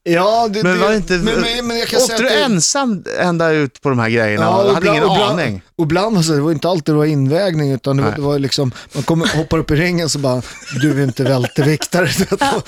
Ja, 0.04 0.48
det, 0.48 0.64
Men 0.64 0.80
var 0.80 0.90
det 0.90 0.96
inte... 0.96 1.14
men, 1.14 1.42
men, 1.42 1.68
men 1.68 1.78
jag 1.80 1.88
kan 1.88 2.00
säga 2.00 2.16
åkte 2.16 2.24
du 2.24 2.30
att 2.30 2.36
det- 2.36 2.44
ensam 2.44 3.04
ända 3.20 3.50
ut 3.52 3.82
på 3.82 3.90
de 3.90 4.00
här 4.00 4.10
grejerna? 4.10 4.44
Ja, 4.46 4.58
och 4.64 4.68
och 4.70 4.74
hade 4.74 4.88
ingen 4.88 5.04
aning? 5.04 5.62
Och 5.78 5.84
ibland, 5.86 6.18
alltså, 6.18 6.34
det 6.34 6.42
var 6.42 6.52
inte 6.52 6.70
alltid 6.70 6.94
det 6.96 6.98
var 6.98 7.06
invägning, 7.06 7.72
utan 7.72 7.98
det 7.98 8.04
var, 8.04 8.12
det 8.12 8.22
var 8.22 8.40
liksom, 8.40 8.72
man 8.94 9.04
kommer, 9.04 9.28
hoppar 9.38 9.58
upp 9.58 9.72
i 9.72 9.76
ringen 9.76 10.10
så 10.10 10.20
bara, 10.20 10.42
du 10.82 11.00
är 11.00 11.04
inte 11.04 11.24
välteviktare. 11.24 12.10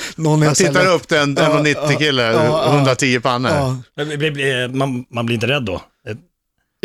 Någon 0.16 0.42
Jag 0.42 0.48
här 0.48 0.56
tittar 0.56 0.74
lätt- 0.74 0.88
upp 0.96 1.08
till 1.08 1.18
en 1.18 1.36
Ja, 1.40 1.44
1,90 1.60 1.98
kille, 1.98 2.22
ja, 2.24 2.44
ja. 2.46 2.76
110 2.78 3.20
pannor. 3.20 3.52
Ja. 3.52 3.78
Man, 4.74 5.06
man 5.10 5.26
blir 5.26 5.34
inte 5.36 5.48
rädd 5.48 5.64
då? 5.64 5.82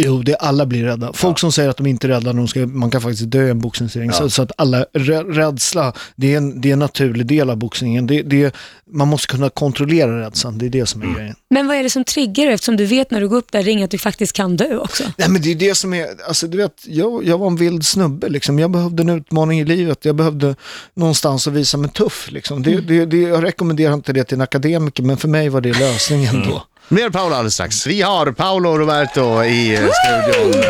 Jo, 0.00 0.22
det 0.22 0.34
alla 0.36 0.66
blir 0.66 0.84
rädda. 0.84 1.12
Folk 1.12 1.38
som 1.38 1.52
säger 1.52 1.68
att 1.70 1.76
de 1.76 1.86
inte 1.86 2.06
är 2.06 2.08
rädda, 2.08 2.32
de 2.32 2.48
ska, 2.48 2.60
man 2.66 2.90
kan 2.90 3.00
faktiskt 3.00 3.30
dö 3.30 3.46
i 3.46 3.50
en 3.50 3.60
boxningsring. 3.60 4.06
Ja. 4.06 4.12
Så, 4.12 4.30
så 4.30 4.42
att 4.42 4.52
alla, 4.56 4.84
rä- 4.92 5.32
rädsla, 5.32 5.92
det 6.16 6.32
är, 6.34 6.36
en, 6.36 6.60
det 6.60 6.68
är 6.68 6.72
en 6.72 6.78
naturlig 6.78 7.26
del 7.26 7.50
av 7.50 7.56
boxningen. 7.56 8.06
Det, 8.06 8.22
det, 8.22 8.54
man 8.90 9.08
måste 9.08 9.26
kunna 9.26 9.50
kontrollera 9.50 10.20
rädslan, 10.26 10.58
det 10.58 10.66
är 10.66 10.70
det 10.70 10.86
som 10.86 11.02
är 11.02 11.06
Mm. 11.06 11.18
grejen. 11.18 11.34
Men 11.50 11.66
vad 11.66 11.76
är 11.76 11.82
det 11.82 11.90
som 11.90 12.04
triggar 12.04 12.44
dig 12.44 12.54
eftersom 12.54 12.76
du 12.76 12.84
vet 12.86 13.10
när 13.10 13.20
du 13.20 13.28
går 13.28 13.36
upp 13.36 13.52
där 13.52 13.60
i 13.60 13.62
ringen 13.62 13.84
att 13.84 13.90
du 13.90 13.98
faktiskt 13.98 14.32
kan 14.32 14.56
dö 14.56 14.76
också? 14.78 15.04
Nej 15.16 15.28
men 15.28 15.42
det 15.42 15.50
är 15.50 15.54
det 15.54 15.74
som 15.74 15.94
är, 15.94 16.06
alltså 16.28 16.46
du 16.46 16.56
vet, 16.56 16.72
jag, 16.86 17.24
jag 17.26 17.38
var 17.38 17.46
en 17.46 17.56
vild 17.56 17.86
snubbe 17.86 18.28
liksom. 18.28 18.58
Jag 18.58 18.70
behövde 18.70 19.02
en 19.02 19.08
utmaning 19.08 19.60
i 19.60 19.64
livet. 19.64 20.04
Jag 20.04 20.14
behövde 20.16 20.54
någonstans 20.94 21.46
att 21.46 21.52
visa 21.52 21.78
mig 21.78 21.90
tuff 21.90 22.28
liksom. 22.30 22.62
Det, 22.62 22.80
det, 22.80 23.06
det, 23.06 23.16
jag 23.16 23.44
rekommenderar 23.44 23.94
inte 23.94 24.12
det 24.12 24.24
till 24.24 24.34
en 24.34 24.40
akademiker, 24.40 25.02
men 25.02 25.16
för 25.16 25.28
mig 25.28 25.48
var 25.48 25.60
det 25.60 25.78
lösningen 25.78 26.42
då. 26.48 26.62
Mer 26.88 27.10
Paolo 27.10 27.34
alldeles 27.34 27.54
strax. 27.54 27.86
Vi 27.86 28.02
har 28.02 28.32
Paolo 28.32 28.78
Roberto 28.78 29.44
i 29.44 29.74
eh, 29.74 29.80
studion. 29.80 30.62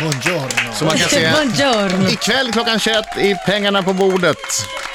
Buongiorno. 0.00 0.72
Som 0.74 0.86
man 0.86 0.96
kan 0.98 1.08
se 1.08 1.30
Buongiorno. 1.30 2.08
ikväll 2.08 2.52
klockan 2.52 2.78
21 2.78 3.04
i 3.18 3.34
Pengarna 3.46 3.82
på 3.82 3.92
bordet 3.92 4.36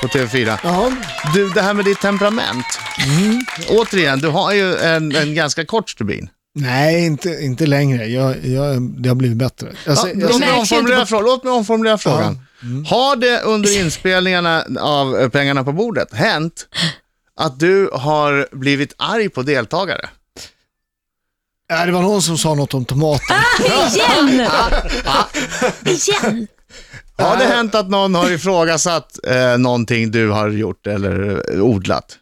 på 0.01 0.07
TV4. 0.07 0.57
Ja, 0.63 0.91
Du, 1.33 1.49
det 1.49 1.61
här 1.61 1.73
med 1.73 1.85
ditt 1.85 2.01
temperament. 2.01 2.65
Mm. 3.07 3.45
Återigen, 3.69 4.19
du 4.19 4.27
har 4.27 4.53
ju 4.53 4.75
en, 4.77 5.15
en 5.15 5.35
ganska 5.35 5.65
kort 5.65 5.89
stubin. 5.89 6.29
Nej, 6.55 7.05
inte, 7.05 7.29
inte 7.29 7.65
längre. 7.65 8.05
Jag, 8.05 8.45
jag, 8.45 8.81
det 8.81 9.09
har 9.09 9.15
blivit 9.15 9.37
bättre. 9.37 9.67
Alltså, 9.87 10.07
Ja, 10.07 10.13
jag, 10.15 10.29
låt, 10.29 10.39
mig 10.39 10.49
märks 10.49 10.71
ju 10.71 10.75
omformulera 10.75 10.99
inte 10.99 11.05
på- 11.11 11.17
frågan. 11.17 11.25
låt 11.25 11.43
mig 11.43 11.53
omformulera 11.53 11.97
frågan. 11.97 12.39
Har 12.89 13.15
det 13.15 13.41
under 13.41 13.79
inspelningarna 13.79 14.65
av 14.79 15.19
eh, 15.19 15.29
Pengarna 15.29 15.63
på 15.63 15.71
bordet 15.71 16.13
hänt 16.13 16.67
att 17.39 17.59
du 17.59 17.89
har 17.93 18.47
blivit 18.51 18.93
arg 18.97 19.29
på 19.29 19.41
deltagare? 19.41 20.09
Nej, 21.71 21.85
det 21.85 21.91
var 21.91 22.01
någon 22.01 22.21
som 22.21 22.37
sa 22.37 22.53
något 22.53 22.73
om 22.73 22.85
tomater. 22.85 23.35
Igen! 23.59 24.29
Igen! 25.85 26.47
Har 27.17 27.37
det 27.37 27.45
hänt 27.45 27.75
att 27.75 27.89
någon 27.89 28.15
har 28.15 28.31
ifrågasatt 28.31 29.19
eh, 29.27 29.57
någonting 29.57 30.11
du 30.11 30.29
har 30.29 30.49
gjort 30.49 30.87
eller 30.87 31.43
eh, 31.53 31.61
odlat? 31.61 32.17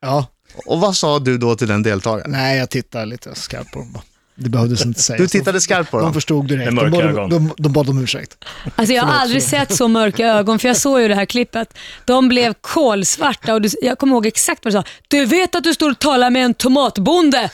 Ja. 0.00 0.26
Och 0.66 0.80
vad 0.80 0.96
sa 0.96 1.18
du 1.18 1.38
då 1.38 1.56
till 1.56 1.68
den 1.68 1.82
deltagaren? 1.82 2.30
Nej, 2.30 2.58
jag 2.58 2.70
tittar 2.70 3.06
lite 3.06 3.34
skarpt 3.34 3.72
på 3.72 3.78
dem 3.78 3.92
bara. 3.92 4.02
Det 4.34 4.48
behövdes 4.48 4.84
inte 4.86 5.02
sägas. 5.02 5.20
Du 5.20 5.38
tittade 5.38 5.60
skarpt 5.60 5.90
på 5.90 5.96
De 5.96 6.02
dem? 6.02 6.14
förstod 6.14 6.48
direkt. 6.48 6.72
Med 6.72 6.84
De 6.84 6.90
mörka 6.90 7.06
bad, 7.06 7.18
ögon. 7.18 7.30
de, 7.30 7.54
de 7.58 7.72
bad 7.72 7.88
om 7.90 8.02
ursäkt. 8.02 8.44
Alltså 8.76 8.94
jag 8.94 9.02
har 9.02 9.12
aldrig 9.12 9.42
sett 9.42 9.74
så 9.76 9.88
mörka 9.88 10.26
ögon, 10.26 10.58
för 10.58 10.68
jag 10.68 10.76
såg 10.76 11.00
ju 11.00 11.08
det 11.08 11.14
här 11.14 11.24
klippet. 11.24 11.78
De 12.04 12.28
blev 12.28 12.54
kolsvarta 12.60 13.54
och 13.54 13.62
du, 13.62 13.68
jag 13.82 13.98
kommer 13.98 14.12
ihåg 14.14 14.26
exakt 14.26 14.64
vad 14.64 14.74
du 14.74 14.78
sa. 14.78 14.84
Du 15.08 15.24
vet 15.24 15.54
att 15.54 15.64
du 15.64 15.74
står 15.74 15.90
och 15.90 15.98
talar 15.98 16.30
med 16.30 16.44
en 16.44 16.54
tomatbonde. 16.54 17.50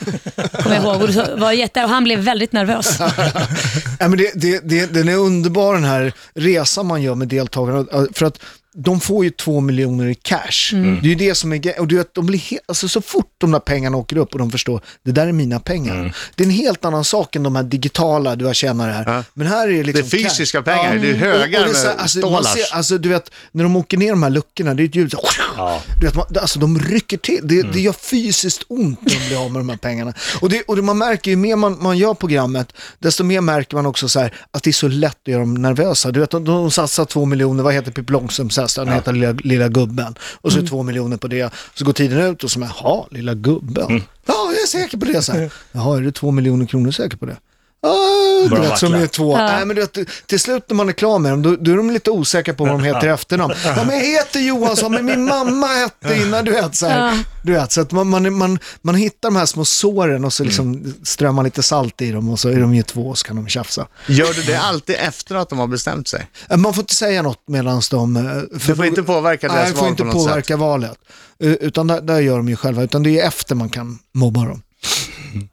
Kommer 0.63 0.75
jag 0.75 0.83
ihåg. 0.85 1.01
Och 1.01 1.07
du 1.07 1.23
var 1.37 1.51
jätte, 1.51 1.83
och 1.83 1.89
han 1.89 2.03
blev 2.03 2.19
väldigt 2.19 2.51
nervös. 2.51 2.99
Nej, 3.99 4.09
men 4.09 4.17
det, 4.17 4.31
det, 4.35 4.59
det, 4.69 4.93
den 4.93 5.09
är 5.09 5.15
underbar 5.17 5.73
den 5.73 5.83
här 5.83 6.13
resan 6.33 6.85
man 6.85 7.01
gör 7.01 7.15
med 7.15 7.27
deltagarna. 7.27 7.85
För 8.13 8.25
att 8.25 8.39
de 8.81 8.99
får 8.99 9.23
ju 9.23 9.29
två 9.29 9.59
miljoner 9.59 10.07
i 10.07 10.15
cash. 10.15 10.71
Det 10.71 10.77
är 11.07 11.09
ju 11.09 11.15
det 11.15 11.35
som 11.35 11.53
är. 11.53 11.79
Och 11.79 11.87
du 11.87 11.97
vet, 11.97 12.13
de 12.13 12.25
blir 12.25 12.39
he- 12.39 12.57
alltså, 12.67 12.87
så 12.87 13.01
fort 13.01 13.25
de 13.37 13.51
där 13.51 13.59
pengarna 13.59 13.97
åker 13.97 14.17
upp 14.17 14.33
och 14.33 14.39
de 14.39 14.51
förstår, 14.51 14.81
det 15.05 15.11
där 15.11 15.27
är 15.27 15.31
mina 15.31 15.59
pengar. 15.59 16.15
Det 16.35 16.43
är 16.43 16.47
en 16.47 16.51
helt 16.53 16.85
annan 16.85 17.03
sak 17.05 17.35
än 17.35 17.43
de 17.43 17.55
här 17.55 17.63
digitala 17.63 18.35
du 18.35 18.45
har 18.45 18.53
tjänat 18.53 18.87
här. 18.95 19.03
Ja. 19.15 19.23
Men 19.33 19.47
här 19.47 19.67
är 19.67 19.71
det 19.73 19.83
liksom 19.83 20.09
Det 20.09 20.17
är 20.17 20.29
fysiska 20.29 20.61
cash. 20.63 20.71
pengar, 20.75 20.95
det 20.95 21.09
är 21.09 21.15
högar 21.15 21.59
Och- 21.61 21.67
och 21.67 21.73
det 21.73 21.79
är 21.79 21.81
så 21.81 21.87
här, 21.87 21.93
med 21.95 22.01
alltså, 22.01 22.29
man 22.29 22.43
ser, 22.43 22.75
alltså, 22.75 22.97
du 22.97 23.09
vet, 23.09 23.31
när 23.51 23.63
de 23.63 23.75
åker 23.75 23.97
ner 23.97 24.09
de 24.09 24.23
här 24.23 24.29
luckorna, 24.29 24.73
det 24.73 24.83
är 24.83 24.85
ett 24.85 24.95
ljud 24.95 25.11
så, 25.11 25.21
Ja. 25.57 25.81
du 25.99 26.05
vet, 26.05 26.15
man, 26.15 26.25
alltså, 26.41 26.59
de 26.59 26.79
rycker 26.79 27.17
till. 27.17 27.39
Det, 27.43 27.61
det 27.61 27.79
gör 27.79 27.93
fysiskt 27.93 28.63
ont 28.67 29.01
när 29.01 29.19
de 29.19 29.27
blir 29.27 29.45
av 29.45 29.51
med 29.51 29.59
de 29.59 29.69
här 29.69 29.77
pengarna. 29.77 30.13
Och, 30.41 30.49
det, 30.49 30.61
och 30.61 30.75
det, 30.75 30.81
man 30.81 30.97
märker 30.97 31.31
ju 31.31 31.37
mer 31.37 31.55
man, 31.55 31.77
man 31.81 31.97
gör 31.97 32.13
programmet, 32.13 32.73
desto 32.99 33.23
mer 33.23 33.41
märker 33.41 33.75
man 33.75 33.85
också 33.85 34.09
så 34.09 34.19
här, 34.19 34.33
att 34.51 34.63
det 34.63 34.69
är 34.69 34.71
så 34.73 34.87
lätt 34.87 35.17
att 35.21 35.27
göra 35.27 35.39
dem 35.39 35.53
nervösa. 35.53 36.11
Du 36.11 36.19
vet, 36.19 36.29
de, 36.29 36.45
de 36.45 36.71
satsar 36.71 37.05
två 37.05 37.25
miljoner, 37.25 37.63
vad 37.63 37.73
heter 37.73 37.91
Pippi 37.91 38.11
Långstrumps 38.13 38.57
häst? 38.69 38.75
Den 38.75 38.93
heter 38.93 39.13
lilla, 39.13 39.31
lilla 39.31 39.67
gubben. 39.69 40.15
Och 40.41 40.51
så 40.51 40.65
två 40.67 40.83
miljoner 40.83 41.17
på 41.17 41.27
det. 41.27 41.53
Så 41.73 41.85
går 41.85 41.93
tiden 41.93 42.19
ut 42.19 42.43
och 42.43 42.51
så 42.51 42.61
är 42.61 42.71
jaha, 42.81 43.05
lilla 43.11 43.33
gubben. 43.33 44.03
Ja, 44.25 44.51
jag 44.51 44.61
är 44.61 44.67
säker 44.67 44.97
på 44.97 45.05
det. 45.05 45.21
Så 45.21 45.31
här. 45.31 45.51
Jaha, 45.71 45.97
är 45.97 46.01
du 46.01 46.11
två 46.11 46.31
miljoner 46.31 46.65
kronor 46.65 46.91
säker 46.91 47.17
på 47.17 47.25
det? 47.25 47.37
Ja, 47.81 48.47
du 48.49 48.61
vet, 48.61 48.77
som 48.79 48.93
är 48.93 49.07
två. 49.07 49.37
Ja. 49.37 49.45
Nej, 49.45 49.65
men 49.65 49.75
du 49.75 49.81
vet, 49.81 49.97
till 50.27 50.39
slut 50.39 50.63
när 50.67 50.75
man 50.75 50.89
är 50.89 50.93
klar 50.93 51.19
med 51.19 51.31
dem, 51.31 51.41
då, 51.41 51.55
då 51.55 51.71
är 51.71 51.77
de 51.77 51.89
lite 51.89 52.11
osäkra 52.11 52.53
på 52.53 52.63
vad 52.65 52.73
de 52.73 52.83
heter 52.83 53.07
i 53.07 53.09
efternamn. 53.09 53.53
Ja, 53.65 53.83
men 53.83 53.95
jag 53.97 54.05
heter 54.05 54.39
Johansson, 54.39 54.91
men 54.91 55.05
min 55.05 55.25
mamma 55.25 55.67
hette 55.67 56.15
innan, 56.21 56.45
du 56.45 56.51
vet. 56.51 56.75
Så, 56.75 56.87
här. 56.87 57.07
Ja. 57.07 57.17
Du 57.43 57.51
vet, 57.53 57.71
så 57.71 57.81
att 57.81 57.91
man, 57.91 58.07
man, 58.09 58.33
man, 58.37 58.59
man 58.81 58.95
hittar 58.95 59.29
de 59.29 59.35
här 59.35 59.45
små 59.45 59.65
såren 59.65 60.25
och 60.25 60.33
så 60.33 60.43
liksom 60.43 60.93
strömmar 61.03 61.43
lite 61.43 61.63
salt 61.63 62.01
i 62.01 62.11
dem 62.11 62.29
och 62.29 62.39
så 62.39 62.49
är 62.49 62.59
de 62.59 62.75
ju 62.75 62.83
två 62.83 63.07
och 63.09 63.17
så 63.17 63.27
kan 63.27 63.35
de 63.35 63.47
tjafsa. 63.47 63.87
Gör 64.07 64.33
du 64.33 64.41
det 64.41 64.55
alltid 64.59 64.95
efter 64.99 65.35
att 65.35 65.49
de 65.49 65.59
har 65.59 65.67
bestämt 65.67 66.07
sig? 66.07 66.27
Eh, 66.49 66.57
Man 66.57 66.73
får 66.73 66.81
inte 66.81 66.95
säga 66.95 67.21
något 67.21 67.43
medan 67.47 67.81
de... 67.91 68.17
eh, 68.17 68.23
Du 68.67 68.75
får 68.75 68.85
inte 68.85 69.03
påverka 69.03 69.47
Nej, 69.47 69.55
deras 69.57 69.69
det 69.69 69.75
får 69.75 69.81
val 69.81 69.89
inte 69.89 70.03
på 70.03 70.07
något 70.07 70.15
påverka 70.27 70.53
sätt. 70.53 70.59
valet. 70.59 70.97
Utan 71.39 71.87
där, 71.87 72.01
där 72.01 72.19
gör 72.19 72.37
de 72.37 72.49
ju 72.49 72.55
själva, 72.55 72.83
utan 72.83 73.03
det 73.03 73.19
är 73.19 73.27
efter 73.27 73.55
man 73.55 73.69
kan 73.69 73.99
mobba 74.13 74.45
dem. 74.45 74.61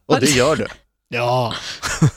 Och 0.06 0.21
det 0.21 0.30
gör 0.30 0.56
du. 0.56 0.66
Ja. 1.08 1.54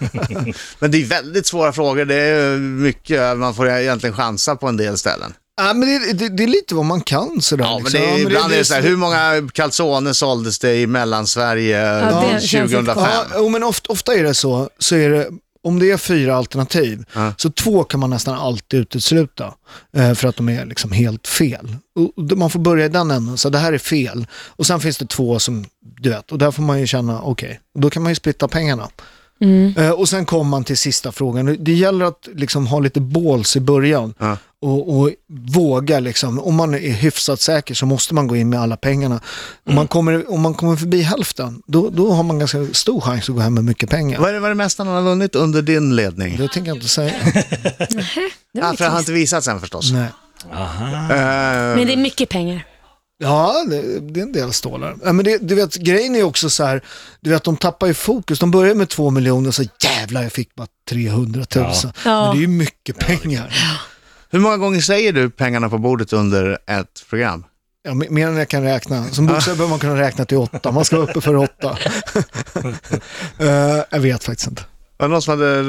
Men 0.79 0.91
det 0.91 1.01
är 1.01 1.05
väldigt 1.05 1.47
svåra 1.47 1.73
frågor, 1.73 2.05
det 2.05 2.15
är 2.15 2.57
mycket, 2.57 3.37
man 3.37 3.55
får 3.55 3.69
egentligen 3.69 4.15
chansa 4.15 4.55
på 4.55 4.67
en 4.67 4.77
del 4.77 4.97
ställen. 4.97 5.33
Ja, 5.61 5.73
men 5.73 5.89
det, 5.89 6.13
det, 6.13 6.29
det 6.29 6.43
är 6.43 6.47
lite 6.47 6.75
vad 6.75 6.85
man 6.85 7.01
kan 7.01 7.41
sådär. 7.41 7.65
Ja, 7.65 7.73
men 7.73 7.83
liksom. 7.83 8.01
det 8.01 8.07
är, 8.07 8.19
ibland 8.19 8.53
är 8.53 8.57
det 8.57 8.65
så 8.65 8.73
här, 8.73 8.81
hur 8.81 8.95
många 8.95 9.49
calzone 9.53 10.13
såldes 10.13 10.59
det 10.59 10.75
i 10.75 10.87
Mellansverige 10.87 11.77
Ja, 11.77 12.21
det 12.21 12.35
eh, 12.35 12.39
känns 12.39 12.71
2005? 12.71 13.05
Ja, 13.33 13.49
men 13.49 13.63
ofta, 13.63 13.93
ofta 13.93 14.15
är 14.15 14.23
det 14.23 14.33
så, 14.33 14.69
så 14.79 14.95
är 14.95 15.09
det, 15.09 15.27
om 15.63 15.79
det 15.79 15.91
är 15.91 15.97
fyra 15.97 16.35
alternativ, 16.35 17.03
Ja. 17.13 17.33
så 17.37 17.49
två 17.49 17.83
kan 17.83 17.99
man 17.99 18.09
nästan 18.09 18.35
alltid 18.35 18.79
utesluta 18.79 19.53
eh, 19.93 20.13
för 20.13 20.27
att 20.27 20.35
de 20.35 20.49
är 20.49 20.65
liksom 20.65 20.91
helt 20.91 21.27
fel. 21.27 21.75
Och, 21.95 22.37
man 22.37 22.49
får 22.49 22.59
börja 22.59 22.85
i 22.85 22.89
den 22.89 23.11
änden, 23.11 23.37
så 23.37 23.49
det 23.49 23.57
här 23.57 23.73
är 23.73 23.77
fel. 23.77 24.27
Och 24.33 24.65
sen 24.65 24.79
finns 24.79 24.97
det 24.97 25.05
två 25.05 25.39
som, 25.39 25.65
du 26.01 26.09
vet, 26.09 26.31
och 26.31 26.37
där 26.37 26.51
får 26.51 26.63
man 26.63 26.79
ju 26.79 26.87
känna, 26.87 27.21
okej, 27.21 27.59
och 27.75 27.81
då 27.81 27.89
kan 27.89 28.03
man 28.03 28.11
ju 28.11 28.15
splitta 28.15 28.47
pengarna. 28.47 28.89
Eh, 29.77 29.89
och 29.91 30.09
sen 30.09 30.25
kommer 30.25 30.43
man 30.43 30.63
till 30.63 30.77
sista 30.77 31.11
frågan. 31.11 31.57
Det 31.59 31.73
gäller 31.73 32.05
att 32.05 32.27
liksom 32.35 32.67
ha 32.67 32.79
lite 32.79 32.99
balls 33.01 33.55
i 33.55 33.59
början 33.59 34.13
Ja. 34.19 34.37
och, 34.61 34.97
och 34.99 35.09
våga 35.55 35.99
liksom. 35.99 36.39
Om 36.39 36.55
man 36.55 36.73
är 36.73 36.79
hyfsat 36.93 37.41
säker 37.41 37.73
så 37.75 37.85
måste 37.85 38.13
man 38.13 38.27
gå 38.27 38.35
in 38.35 38.49
med 38.49 38.59
alla 38.61 38.77
pengarna. 38.77 39.19
Om, 39.65 39.75
man, 39.75 39.87
kommer, 39.87 40.31
om 40.31 40.41
man 40.41 40.53
kommer 40.53 40.75
förbi 40.75 41.01
hälften, 41.01 41.61
då, 41.67 41.89
då 41.89 42.11
har 42.11 42.23
man 42.23 42.39
ganska 42.39 42.65
stor 42.73 43.01
chans 43.01 43.29
att 43.29 43.35
gå 43.35 43.41
hem 43.41 43.53
med 43.53 43.63
mycket 43.65 43.89
pengar. 43.89 44.19
Vad 44.19 44.29
är 44.29 44.33
det, 44.33 44.39
vad 44.39 44.47
är 44.49 44.55
det 44.55 44.57
mesta 44.57 44.83
han 44.83 44.93
har 44.95 45.01
vunnit 45.01 45.35
under 45.35 45.61
din 45.61 45.95
ledning? 45.95 46.37
Det 46.37 46.47
tänker 46.47 46.69
jag 46.69 46.77
inte 46.77 46.89
säga. 46.89 47.13
Det 48.53 48.59
Ja, 48.59 48.73
för 48.77 48.83
han 48.83 48.93
har 48.93 48.99
inte 48.99 49.11
visat 49.11 49.43
sen 49.43 49.59
förstås. 49.59 49.91
Nej. 49.91 50.07
Aha. 50.53 50.85
Eh, 50.85 51.77
Men 51.77 51.87
det 51.87 51.93
är 51.93 51.97
mycket 51.97 52.29
pengar. 52.29 52.65
Ja, 53.21 53.65
det, 53.69 53.99
det 53.99 54.19
är 54.19 54.23
en 54.23 54.31
del 54.31 54.53
stålar. 54.53 54.95
Ja, 55.03 55.13
men 55.13 55.25
det, 55.25 55.37
du 55.37 55.55
vet, 55.55 55.75
grejen 55.75 56.15
är 56.15 56.23
också 56.23 56.49
så 56.49 56.63
här, 56.63 56.81
du 57.21 57.29
vet, 57.29 57.43
de 57.43 57.57
tappar 57.57 57.87
ju 57.87 57.93
fokus. 57.93 58.39
De 58.39 58.51
börjar 58.51 58.75
med 58.75 58.89
två 58.89 59.09
miljoner 59.09 59.51
så 59.51 59.63
jävlar, 59.83 60.23
jag 60.23 60.31
fick 60.31 60.55
bara 60.55 60.67
300 60.89 61.45
000. 61.55 61.65
Ja. 62.05 62.25
Men 62.25 62.31
det 62.35 62.37
är 62.39 62.41
ju 62.41 62.47
mycket 62.47 62.97
pengar. 62.97 63.53
hur 64.29 64.39
många 64.39 64.57
gånger 64.57 64.81
säger 64.81 65.13
du 65.13 65.29
pengarna 65.29 65.69
på 65.69 65.77
bordet 65.77 66.13
under 66.13 66.57
ett 66.67 67.05
program? 67.09 67.43
Ja, 67.83 67.93
mer- 67.93 68.27
än 68.27 68.35
jag 68.37 68.47
kan 68.47 68.63
räkna. 68.63 69.07
Som 69.09 69.25
boxare 69.27 69.55
behöver 69.55 69.69
man 69.69 69.79
kunna 69.79 69.99
räkna 69.99 70.25
till 70.25 70.37
åtta. 70.37 70.71
Man 70.71 70.85
ska 70.85 70.95
vara 70.97 71.09
uppe 71.11 71.21
för 71.21 71.35
åtta. 71.35 71.77
Eh, 73.39 73.83
jag 73.89 73.99
vet 73.99 74.23
faktiskt 74.23 74.49
inte. 74.49 74.63
Var 74.97 75.07
någon 75.07 75.21
som 75.21 75.39
hade... 75.39 75.59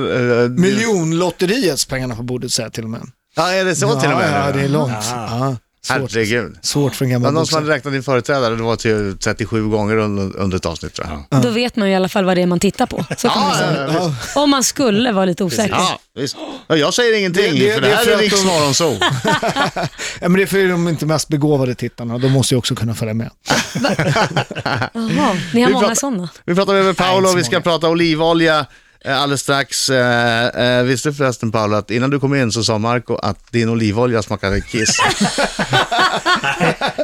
eh, 0.44 0.48
Miljonlotteriets 0.50 1.84
pengarna 1.84 2.16
på 2.16 2.22
bordet 2.22 2.52
säger 2.52 2.66
jag 2.66 2.72
till 2.72 2.84
och 2.84 2.90
med. 2.90 3.00
Ja, 3.36 3.52
är 3.52 3.64
det 3.64 3.76
så 3.76 3.86
ja, 3.86 4.00
till 4.00 4.10
och 4.10 4.16
med? 4.16 4.46
Ja, 4.48 4.52
det 4.52 4.64
är 4.64 4.68
långt. 4.68 4.92
Ah. 4.92 5.38
Ja, 5.38 5.56
svårt, 5.82 5.98
Herregud. 6.12 6.58
svårt 6.62 6.94
för 6.94 7.04
en 7.04 7.10
gammal 7.10 7.32
någon 7.32 7.46
som 7.46 7.54
hade 7.62 7.74
räknat 7.74 7.92
din 7.94 8.02
företrädare, 8.02 8.56
det 8.56 8.62
var 8.62 8.76
till 8.76 9.16
37 9.18 9.68
gånger 9.68 9.96
under, 9.96 10.36
under 10.36 10.56
ett 10.56 10.66
avsnitt 10.66 10.94
tror 10.94 11.24
jag. 11.30 11.42
Då 11.42 11.50
vet 11.50 11.76
man 11.76 11.88
i 11.88 11.96
alla 11.96 12.08
fall 12.08 12.24
vad 12.24 12.36
det 12.36 12.42
är 12.42 12.46
man 12.46 12.60
tittar 12.60 12.86
på. 12.86 13.04
Så 13.18 13.28
kan 13.28 13.42
man 13.42 13.56
Ja, 13.60 13.86
ja. 14.34 14.42
Om 14.42 14.50
man 14.50 14.64
skulle 14.64 15.12
vara 15.12 15.24
lite 15.24 15.44
osäker. 15.44 15.74
ja, 15.74 15.98
visst. 16.14 16.36
Ja, 16.68 16.76
jag 16.76 16.94
säger 16.94 17.18
ingenting, 17.18 17.52
Det- 17.54 17.58
det- 17.66 17.74
för 17.74 17.80
det, 17.80 17.86
det 17.88 17.92
är 17.92 17.96
här 17.96 18.06
är 18.12 18.16
Riks 18.18 18.44
Morgonzoo. 18.44 18.96
Ja, 20.20 20.28
men 20.28 20.32
det 20.32 20.42
är 20.42 20.46
för 20.46 20.68
de 20.68 20.88
inte 20.88 21.06
mest 21.06 21.28
begåvade 21.28 21.74
tittarna. 21.74 22.18
De 22.18 22.32
måste 22.32 22.54
ju 22.54 22.58
också 22.58 22.74
kunna 22.74 22.94
följa 22.94 23.14
med. 23.14 23.30
Jaha, 23.74 24.90
ni 24.94 25.60
har 25.60 25.68
Vi 25.68 25.72
många 25.72 25.78
pratar- 25.80 25.94
sådana. 25.94 26.28
Vi 26.44 26.54
pratar 26.54 26.74
över 26.74 26.92
Paolo, 26.92 27.32
vi 27.36 27.44
ska 27.44 27.60
prata 27.60 27.88
olivolja 27.88 28.66
alldeles 29.04 29.40
strax. 29.40 29.90
Eh, 29.90 30.46
eh, 30.46 30.82
visste 30.82 31.08
du 31.08 31.14
förresten 31.14 31.52
Paolo 31.52 31.76
att 31.76 31.90
innan 31.90 32.10
du 32.10 32.20
kom 32.20 32.34
in 32.34 32.52
så 32.52 32.64
sa 32.64 32.78
Marco 32.78 33.16
att 33.16 33.52
din 33.52 33.68
olivolja 33.68 34.22
smakade 34.22 34.60
kiss? 34.60 34.98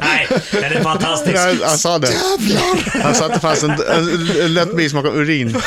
Nej, 0.01 0.27
den 0.51 0.63
är 0.63 0.83
fantastisk. 0.83 1.35
Ja, 1.35 1.67
Han 1.67 1.77
sa 1.77 1.97
det. 1.99 2.11
Han 3.03 3.15
sa 3.15 3.25
att 3.25 3.33
det 3.33 3.39
fanns 3.39 3.63
en, 3.63 3.71
en, 3.71 4.29
en 4.41 4.53
lätt 4.53 4.75
bismak 4.75 5.05
av 5.05 5.17
urin. 5.17 5.61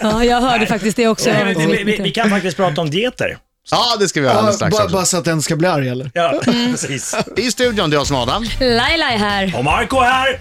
Ja, 0.00 0.24
jag 0.24 0.40
hörde 0.40 0.66
faktiskt 0.66 0.96
det 0.96 1.08
också. 1.08 1.30
Nej, 1.30 1.44
men 1.44 1.70
vi, 1.70 1.84
vi, 1.84 1.96
vi 2.02 2.10
kan 2.10 2.30
faktiskt 2.30 2.56
prata 2.56 2.80
om 2.80 2.90
dieter. 2.90 3.38
Ja, 3.70 3.96
det 4.00 4.08
ska 4.08 4.20
vi 4.20 4.26
göra 4.26 4.36
alldeles 4.38 4.56
strax 4.56 4.76
bara, 4.76 4.84
också. 4.84 4.96
bara 4.96 5.04
så 5.04 5.16
att 5.16 5.24
den 5.24 5.42
ska 5.42 5.56
bli 5.56 5.68
arg 5.68 5.88
eller? 5.88 6.10
Ja, 6.14 6.40
precis. 6.44 7.14
I 7.36 7.50
studion, 7.50 7.90
det 7.90 7.96
är 7.96 7.98
jag 7.98 8.06
som 8.06 8.16
är 8.16 8.22
Adam. 8.22 8.46
Laila 8.60 9.10
är 9.10 9.18
här. 9.18 9.54
Och 9.56 9.64
Marco 9.64 10.00
här. 10.00 10.40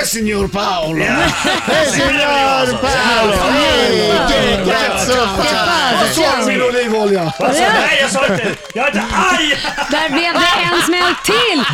Eh, 0.00 0.04
Signor 0.06 0.48
Paolo! 0.48 1.04
Hej, 1.04 1.86
signor 1.90 2.78
Paolo! 2.78 3.36
Hej, 3.52 4.14
che 4.28 4.70
cazzo 4.72 5.12
Vad 5.16 6.10
sa 6.14 6.46
min 6.46 6.62
olivolja? 6.62 7.22
Alltså, 7.22 7.62
nej, 7.62 7.98
jag 8.00 8.10
sa 8.10 8.26
inte... 8.26 8.50
Jag 8.74 8.84
är 8.84 8.88
inte 8.88 9.02
arg! 9.16 9.56
Där 9.90 10.08
blev 10.08 10.32
det 10.34 10.74
en 10.74 10.82
smäll 10.82 11.14
till! 11.24 11.64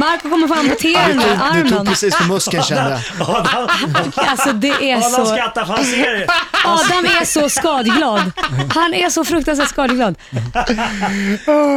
Marco 0.00 0.30
kommer 0.30 0.48
få 0.48 0.54
amputera 0.54 1.08
den 1.08 1.16
där 1.18 1.54
Du 1.54 1.62
tog 1.62 1.72
armen. 1.72 1.86
precis 1.86 2.16
på 2.18 2.24
muskeln 2.24 2.62
kände 2.62 3.00
jag. 3.18 3.30
Adam, 3.36 3.68
Alltså 4.14 4.52
det 4.52 4.68
är 4.90 4.96
Adam 4.96 5.10
så... 5.10 5.26
skrattar 5.26 5.64
för 5.64 5.72
han 5.74 5.84
ser 5.84 6.14
det. 6.18 6.26
Adam 6.64 7.04
är 7.20 7.24
så 7.24 7.48
skadeglad. 7.48 8.32
Han 8.74 8.94
är 8.94 9.10
så 9.10 9.24
fruktansvärt 9.24 9.68
skadeglad. 9.68 10.14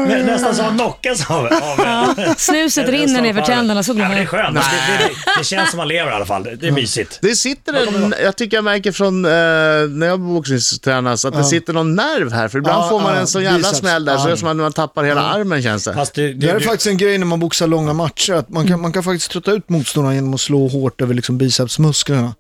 Nä- 0.08 0.24
Nästan 0.24 0.56
så 0.56 0.64
han 0.64 0.76
knockas 0.78 1.30
av, 1.30 1.50
snuset 2.38 2.90
rinner 2.90 3.22
ner 3.22 3.34
för 3.34 3.42
tänderna 3.42 3.84
så 3.84 3.92
ja, 3.92 3.96
men 3.96 4.10
Det 4.12 4.16
är 4.18 4.26
glad. 4.26 4.28
skönt. 4.46 4.56
Det, 4.56 4.94
det, 4.98 5.04
det, 5.08 5.14
det 5.38 5.44
känns 5.44 5.70
som 5.70 5.78
man 5.78 5.88
lever 5.92 6.12
i 6.12 6.16
alla 6.16 6.26
fall. 6.26 6.44
Det, 6.44 6.68
är 6.68 6.72
mysigt. 6.72 7.20
Det 7.22 7.36
sitter 7.36 7.74
en, 7.74 8.14
jag 8.24 8.36
tycker 8.36 8.58
jag 8.58 8.64
märker 8.64 8.92
från 8.92 9.26
eh, 9.26 9.32
när 9.90 10.08
jag 10.08 10.20
boxningstränar 10.20 11.16
så 11.16 11.28
att 11.28 11.34
det 11.34 11.44
sitter 11.44 11.74
någon 11.74 11.96
nerv 11.96 12.32
här. 12.32 12.48
För 12.48 12.58
ibland 12.58 12.84
Ja, 12.84 12.90
får 12.90 13.00
man 13.00 13.14
ja, 13.14 13.20
en 13.20 13.28
sån 13.28 13.44
jävla 13.44 13.58
biceps. 13.58 13.78
smäll 13.78 14.06
där 14.06 14.18
så 14.18 14.26
det 14.28 14.32
är 14.32 14.36
som 14.36 14.48
att 14.48 14.56
man 14.58 14.74
tappar 14.74 15.04
hela 15.04 15.22
armen 15.22 15.62
känns 15.64 15.84
det. 15.84 15.94
Fast 15.94 16.14
du, 16.14 16.34
Det 16.34 16.40
du, 16.40 16.50
är 16.50 16.60
du, 16.60 16.66
faktiskt 16.66 16.88
en 16.88 16.98
grej 16.98 17.18
när 17.18 17.26
man 17.26 17.40
boxar 17.40 17.68
långa 17.68 17.94
matcher, 17.94 18.34
att 18.34 18.50
man 18.50 18.68
kan, 18.68 18.82
man 18.82 18.94
kan 18.94 19.04
faktiskt 19.04 19.32
trötta 19.32 19.52
ut 19.52 19.70
motståndaren 19.70 20.16
genom 20.16 20.34
att 20.34 20.42
slå 20.42 20.68
hårt 20.68 21.02
över 21.02 21.14
liksom 21.14 21.38
bicepsmusklerna. 21.38 22.34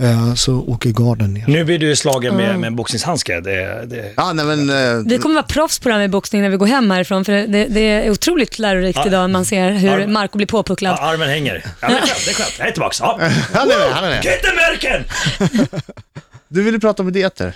Eh, 0.00 0.34
så 0.34 0.54
åker 0.54 0.90
garden 0.90 1.34
ner. 1.34 1.44
Nu 1.46 1.64
blir 1.64 1.78
du 1.78 1.96
slagen 1.96 2.36
med, 2.36 2.58
med 2.58 2.66
en 2.66 2.76
boxningshandske. 2.76 3.40
Det, 3.40 3.84
det, 3.86 4.12
Ja, 4.16 4.32
nej 4.32 4.44
men... 4.44 4.70
eh, 4.70 5.02
Vi 5.06 5.18
kommer 5.18 5.34
vara 5.34 5.46
proffs 5.46 5.78
på 5.78 5.88
det 5.88 5.92
här 5.94 6.00
med 6.00 6.10
boxning 6.10 6.42
när 6.42 6.48
vi 6.48 6.56
går 6.56 6.66
hem 6.66 6.90
härifrån, 6.90 7.24
för 7.24 7.32
det, 7.32 7.64
det 7.66 7.80
är 7.80 8.10
otroligt 8.10 8.58
lärorikt 8.58 9.06
idag 9.06 9.20
när 9.20 9.28
man 9.28 9.44
ser 9.44 9.70
hur 9.70 9.88
Ar- 9.92 10.06
Marco 10.06 10.36
blir 10.36 10.46
påpucklad. 10.46 10.96
armen 11.00 11.28
hänger. 11.28 11.64
Ja, 11.80 11.88
det 11.88 11.94
är 11.94 11.98
skönt, 12.06 12.24
det 12.24 12.30
är 12.30 12.34
skönt. 12.34 12.54
Jag 12.58 12.68
är 12.68 12.72
tillbaka. 12.72 12.96
Ja. 13.00 13.18
Han 13.52 13.70
är 13.70 13.78
med, 13.78 13.90
han 13.92 14.04
är 14.04 14.08
med. 14.08 15.04
Du 16.48 16.62
ville 16.62 16.78
prata 16.78 17.02
om 17.02 17.12
dieter. 17.12 17.52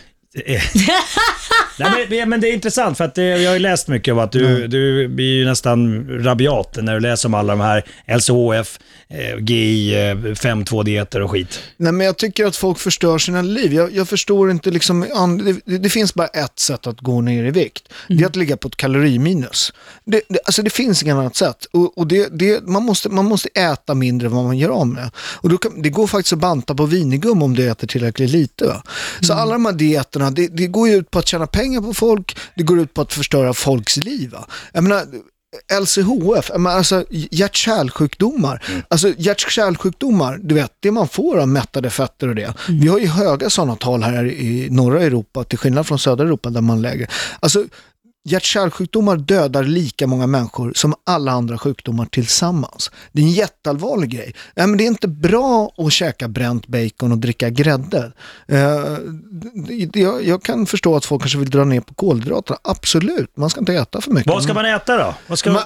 Nej, 1.79 2.07
men, 2.11 2.29
men 2.29 2.41
det 2.41 2.49
är 2.49 2.53
intressant 2.53 2.99
för 2.99 3.05
att 3.05 3.15
det, 3.15 3.23
jag 3.25 3.51
har 3.51 3.55
ju 3.55 3.59
läst 3.59 3.89
mycket 3.89 4.13
om 4.13 4.19
att 4.19 4.33
du, 4.33 4.67
du 4.67 5.09
blir 5.09 5.37
ju 5.39 5.45
nästan 5.45 6.07
rabiat 6.25 6.79
när 6.83 6.95
du 6.95 7.01
läser 7.01 7.29
om 7.29 7.35
alla 7.35 7.53
de 7.53 7.61
här 7.61 7.83
LCHF, 8.17 8.79
eh, 9.12 9.38
GI, 9.45 9.95
eh, 9.95 10.14
5.2-dieter 10.14 11.21
och 11.23 11.31
skit. 11.31 11.61
Nej, 11.76 11.92
men 11.92 12.07
jag 12.07 12.16
tycker 12.16 12.47
att 12.47 12.57
folk 12.57 12.78
förstör 12.78 13.19
sina 13.19 13.42
liv. 13.42 13.75
Jag, 13.75 13.92
jag 13.95 14.09
förstår 14.09 14.50
inte 14.50 14.71
liksom, 14.71 15.07
an- 15.14 15.61
det, 15.64 15.78
det 15.78 15.88
finns 15.90 16.14
bara 16.14 16.26
ett 16.26 16.59
sätt 16.59 16.87
att 16.87 17.00
gå 17.00 17.21
ner 17.21 17.45
i 17.45 17.50
vikt. 17.50 17.88
Det 18.09 18.23
är 18.23 18.26
att 18.26 18.37
ligga 18.37 18.57
på 18.57 18.69
ett 18.69 18.76
kaloriminus. 18.76 19.73
Det, 20.04 20.21
det, 20.28 20.38
alltså 20.45 20.62
det 20.62 20.71
finns 20.71 21.02
inget 21.02 21.14
annat 21.14 21.37
sätt. 21.37 21.64
Och, 21.73 21.99
och 21.99 22.07
det, 22.07 22.28
det, 22.38 22.66
man, 22.66 22.83
måste, 22.83 23.09
man 23.09 23.25
måste 23.25 23.49
äta 23.49 23.95
mindre 23.95 24.26
än 24.28 24.35
vad 24.35 24.45
man 24.45 24.59
gör 24.59 24.69
av 24.71 24.87
med. 24.87 25.11
Och 25.16 25.49
då 25.49 25.59
kan, 25.59 25.83
det 25.83 25.88
går 25.90 26.07
faktiskt 26.07 26.33
att 26.33 26.38
banta 26.38 26.75
på 26.75 26.87
vinigum 26.87 27.42
om 27.42 27.54
du 27.57 27.71
äter 27.71 27.87
tillräckligt 27.87 28.31
lite. 28.31 28.64
Va? 28.66 28.83
Så 29.21 29.33
alla 29.33 29.52
de 29.52 29.64
här 29.66 29.73
dieterna, 29.73 30.31
det, 30.31 30.49
det 30.49 30.66
går 30.66 30.88
ju 30.88 30.95
ut 30.95 31.11
på 31.11 31.19
att 31.19 31.26
tjäna 31.28 31.47
pengar 31.47 31.81
på 31.81 31.95
folk, 31.95 32.37
det 32.54 32.62
går 32.62 32.81
ut 32.81 32.95
på 32.95 33.00
att 33.02 33.12
förstöra 33.12 33.54
folks 33.54 33.97
liv. 33.97 34.31
Va? 34.31 34.47
Jag 34.73 34.85
menar, 34.85 35.04
LCHF, 35.81 36.51
alltså 36.51 37.05
hjärt-kärlsjukdomar. 37.11 38.85
Alltså 38.89 39.09
hjärt-kärlsjukdomar, 39.19 40.41
du 40.43 40.55
vet, 40.55 40.73
det 40.81 40.91
man 40.91 41.09
får 41.09 41.39
av 41.39 41.49
mättade 41.49 41.91
fetter 41.91 42.29
och 42.29 42.35
det. 42.35 42.55
Vi 42.69 42.89
har 42.89 42.99
ju 42.99 43.07
höga 43.07 43.51
sådana 43.51 43.77
tal 43.77 44.03
här 44.03 44.25
i 44.25 44.69
norra 44.71 45.03
Europa, 45.03 45.45
till 45.45 45.59
skillnad 45.59 45.87
från 45.87 45.99
södra 45.99 46.25
Europa 46.25 46.51
där 46.51 46.61
man 46.61 46.83
lägger. 46.83 47.11
Alltså 47.41 47.65
hjärt-kärlsjukdomar 48.25 49.17
dödar 49.17 49.64
lika 49.64 50.07
många 50.07 50.26
människor 50.26 50.73
som 50.75 50.95
alla 51.05 51.33
andra 51.33 51.59
sjukdomar 51.59 52.07
tillsammans. 52.07 52.91
Det 53.12 53.23
är 53.23 53.26
en 53.26 53.31
jätteallvarlig 53.33 54.11
grej. 54.11 54.35
Ja, 54.55 54.67
men 54.67 54.79
det 54.79 54.85
är 54.85 54.88
inte 54.88 55.09
bra 55.09 55.75
att 55.76 55.93
käka 55.93 56.29
bränt 56.29 56.67
bacon 56.67 57.12
och 57.12 57.19
dricka 57.19 57.50
grädde. 57.50 58.12
Eh, 58.49 58.99
jag, 60.23 60.43
kan 60.43 60.67
förstå 60.67 60.97
att 60.97 61.05
folk 61.05 61.23
kanske 61.23 61.38
vill 61.38 61.50
dra 61.50 61.64
ner 61.64 61.81
på 61.81 61.95
kolhydraterna. 61.95 62.59
Absolut, 62.64 63.37
man 63.37 63.50
ska 63.50 63.61
inte 63.61 63.75
äta 63.75 64.00
för 64.00 64.11
mycket. 64.11 64.33
Vad 64.33 64.43
ska 64.43 64.55
man 64.55 64.67
äta 64.67 64.97
då? 64.97 65.14
Vad 65.26 65.38
ska 65.38 65.52
Man- 65.52 65.62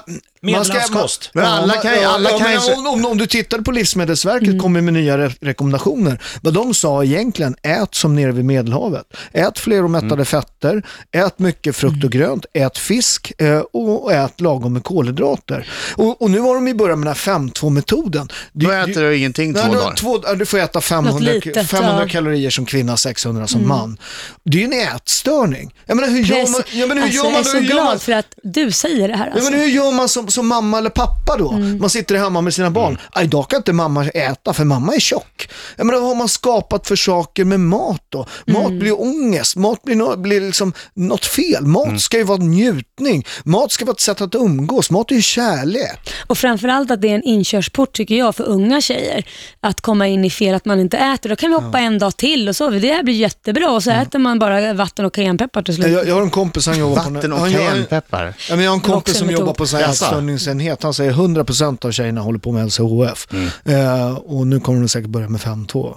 Medelhavskost? 0.47 1.31
Men 1.35 1.45
alla 1.45 1.75
Ja, 1.75 1.81
kan 1.81 1.93
ju- 1.95 2.01
ja, 2.01 2.09
alla 2.09 2.31
ja, 2.31 2.39
kan 2.39 2.51
men 2.51 2.61
ju- 2.67 2.75
om, 2.75 2.87
om, 2.87 3.07
om 3.07 3.19
du 3.19 3.27
tittar 3.27 3.59
på 3.59 3.71
Livsmedelsverket 3.73 4.63
kommer 4.63 4.81
med 4.81 4.95
nya 4.95 5.19
re 5.19 5.31
rekommendationer. 5.41 6.23
Vad 6.43 6.55
de 6.55 6.75
sa 6.75 7.05
egentligen, 7.05 7.57
ät 7.63 7.95
som 7.95 8.15
nere 8.17 8.33
vid 8.33 8.45
Medelhavet. 8.45 9.05
Ät 9.33 9.59
fler 9.59 9.85
och 9.85 9.91
mättade 9.91 10.25
fetter, 10.25 10.83
ät 11.13 11.39
mycket 11.39 11.77
frukt 11.77 12.05
och 12.05 12.11
grönt, 12.13 12.47
ät 12.53 12.79
fisk 12.79 13.33
eh, 13.39 13.59
och, 13.59 14.05
och 14.05 14.13
ät 14.13 14.41
lagom 14.41 14.73
med 14.73 14.85
kolhydrater. 14.85 15.69
Och, 15.97 16.23
och 16.23 16.31
nu 16.31 16.41
har 16.41 16.55
de 16.55 16.69
i 16.69 16.75
början 16.75 17.01
med 17.01 17.07
den 17.07 17.17
här 17.17 17.39
5-2-metoden. 17.39 18.29
Då 18.53 18.71
äter 18.71 19.01
du 19.03 19.17
ingenting 19.17 19.55
två 19.55 19.61
Nej, 19.63 19.73
dagar. 19.77 19.95
två, 19.95 20.21
ja, 20.25 20.35
du 20.35 20.47
får 20.47 20.59
äta 20.59 20.81
500, 20.81 21.13
Något 21.13 21.23
litet, 21.45 21.67
500 21.71 22.01
ja. 22.03 22.09
kalorier 22.09 22.51
som 22.51 22.67
kvinna, 22.67 22.97
600 22.97 23.47
som 23.47 23.69
man. 23.69 23.99
Det 24.45 24.59
är 24.59 24.61
ju 24.61 24.65
en 24.83 24.97
ätstörning. 24.97 25.75
Jag 25.87 25.97
menar, 25.97 26.09
hur 26.09 26.21
gör 26.23 26.53
man, 26.53 26.63
jag 26.73 26.89
menar, 26.89 27.03
hur 27.03 27.09
alltså, 27.09 27.17
gör 27.17 27.25
jag 27.25 27.33
man, 27.33 27.41
är 27.41 27.45
så 27.45 27.57
man, 27.57 27.65
glad 27.67 28.03
för 28.03 28.13
att 28.13 28.27
du 28.43 28.71
säger 28.73 29.09
det 29.09 29.17
här. 29.17 29.27
Ja, 29.27 29.33
Alltså. 29.35 29.51
men 29.51 29.61
hur 29.61 29.67
gör 29.69 29.93
man 29.93 30.09
som, 30.09 30.29
som 30.37 30.47
mamma 30.47 30.79
eller 30.79 30.91
pappa 30.91 31.37
då? 31.39 31.53
Man 31.53 31.91
sitter 31.91 32.15
hemma 32.15 32.41
med 32.41 32.55
sina 32.55 32.71
barn. 32.71 32.99
Mm. 33.15 33.27
Idag 33.27 33.51
kan 33.51 33.57
inte 33.57 33.73
mamma 33.73 34.07
äta 34.07 34.53
för 34.53 34.65
mamma 34.65 34.95
är 34.95 35.01
tjock. 35.01 35.49
Jag 35.77 35.87
menar, 35.87 36.01
vad 36.01 36.09
har 36.09 36.15
man 36.15 36.29
skapat 36.29 36.87
för 36.87 36.97
saker 36.97 37.45
med 37.45 37.61
mat 37.61 38.03
då? 38.09 38.27
Mat 38.47 38.73
blir 38.73 39.01
ångest, 39.01 39.57
mat 39.57 39.83
blir, 39.83 39.97
no, 39.97 40.17
blir 40.17 40.41
liksom 40.41 40.73
något 40.95 41.25
fel. 41.25 41.67
Mat 41.67 42.01
ska 42.01 42.17
ju 42.17 42.25
vara 42.25 42.39
njutning, 42.39 43.27
mat 43.45 43.73
ska 43.73 43.85
vara 43.85 43.93
ett 43.93 44.01
sätt 44.01 44.21
att 44.21 44.35
umgås, 44.35 44.91
mat 44.91 45.11
är 45.11 45.15
ju 45.15 45.23
kärlek. 45.23 46.15
Och 46.27 46.39
framförallt 46.39 46.91
att 46.91 47.03
det 47.03 47.09
är 47.09 47.15
en 47.15 47.23
inkörsport 47.23 47.93
tycker 47.93 48.15
jag 48.15 48.37
för 48.37 48.45
unga 48.45 48.81
tjejer. 48.81 49.25
Att 49.61 49.81
komma 49.81 50.07
in 50.07 50.25
i 50.25 50.31
fel, 50.31 50.55
att 50.55 50.65
man 50.65 50.81
inte 50.81 50.97
äter. 50.97 51.31
Då 51.31 51.37
kan 51.37 51.51
vi 51.51 51.57
hoppa 51.57 51.79
en 51.79 51.99
dag 51.99 52.17
till 52.17 52.49
och 52.49 52.57
så. 52.57 52.71
Det 52.71 52.93
här 52.93 53.03
blir 53.03 53.15
jättebra 53.15 53.71
och 53.71 53.83
så 53.83 53.91
äter 53.91 54.19
man 54.19 54.39
bara 54.39 54.73
vatten 54.73 55.05
och 55.05 55.15
cayennepeppar 55.15 55.63
till 55.63 55.75
slut. 55.75 55.89
Jag, 55.93 56.09
jag 56.09 56.15
har 56.15 56.23
en 56.23 56.31
kompis, 56.31 56.67
han 56.67 56.79
jobbar 56.79 57.05
på... 57.05 57.11
Vatten 57.11 57.33
och 57.33 57.39
cayennepeppar. 57.39 58.35
Ja, 58.49 58.57
men 58.57 58.65
jag 58.65 58.71
har 58.71 58.77
en 58.77 58.81
kompis 58.81 59.19
som 59.19 59.31
jobbar 59.31 59.55
på 59.55 59.67
sån 59.67 59.81
här 59.81 59.93
Jaså? 60.29 60.51
ätstörningsenhet. 60.51 60.83
Han 60.83 60.95
säger 60.95 61.13
100% 61.13 61.87
av 61.87 61.93
tjejerna 61.93 62.21
håller 62.21 62.39
på 62.39 62.53
med 62.53 62.67
LCHF. 62.67 63.27
Eh, 63.65 64.15
och 64.17 64.47
nu 64.47 64.61
kommer 64.61 64.81
de 64.81 64.89
säkert 64.89 65.11
börja 65.11 65.29
med 65.29 65.41
5-2. 65.41 65.97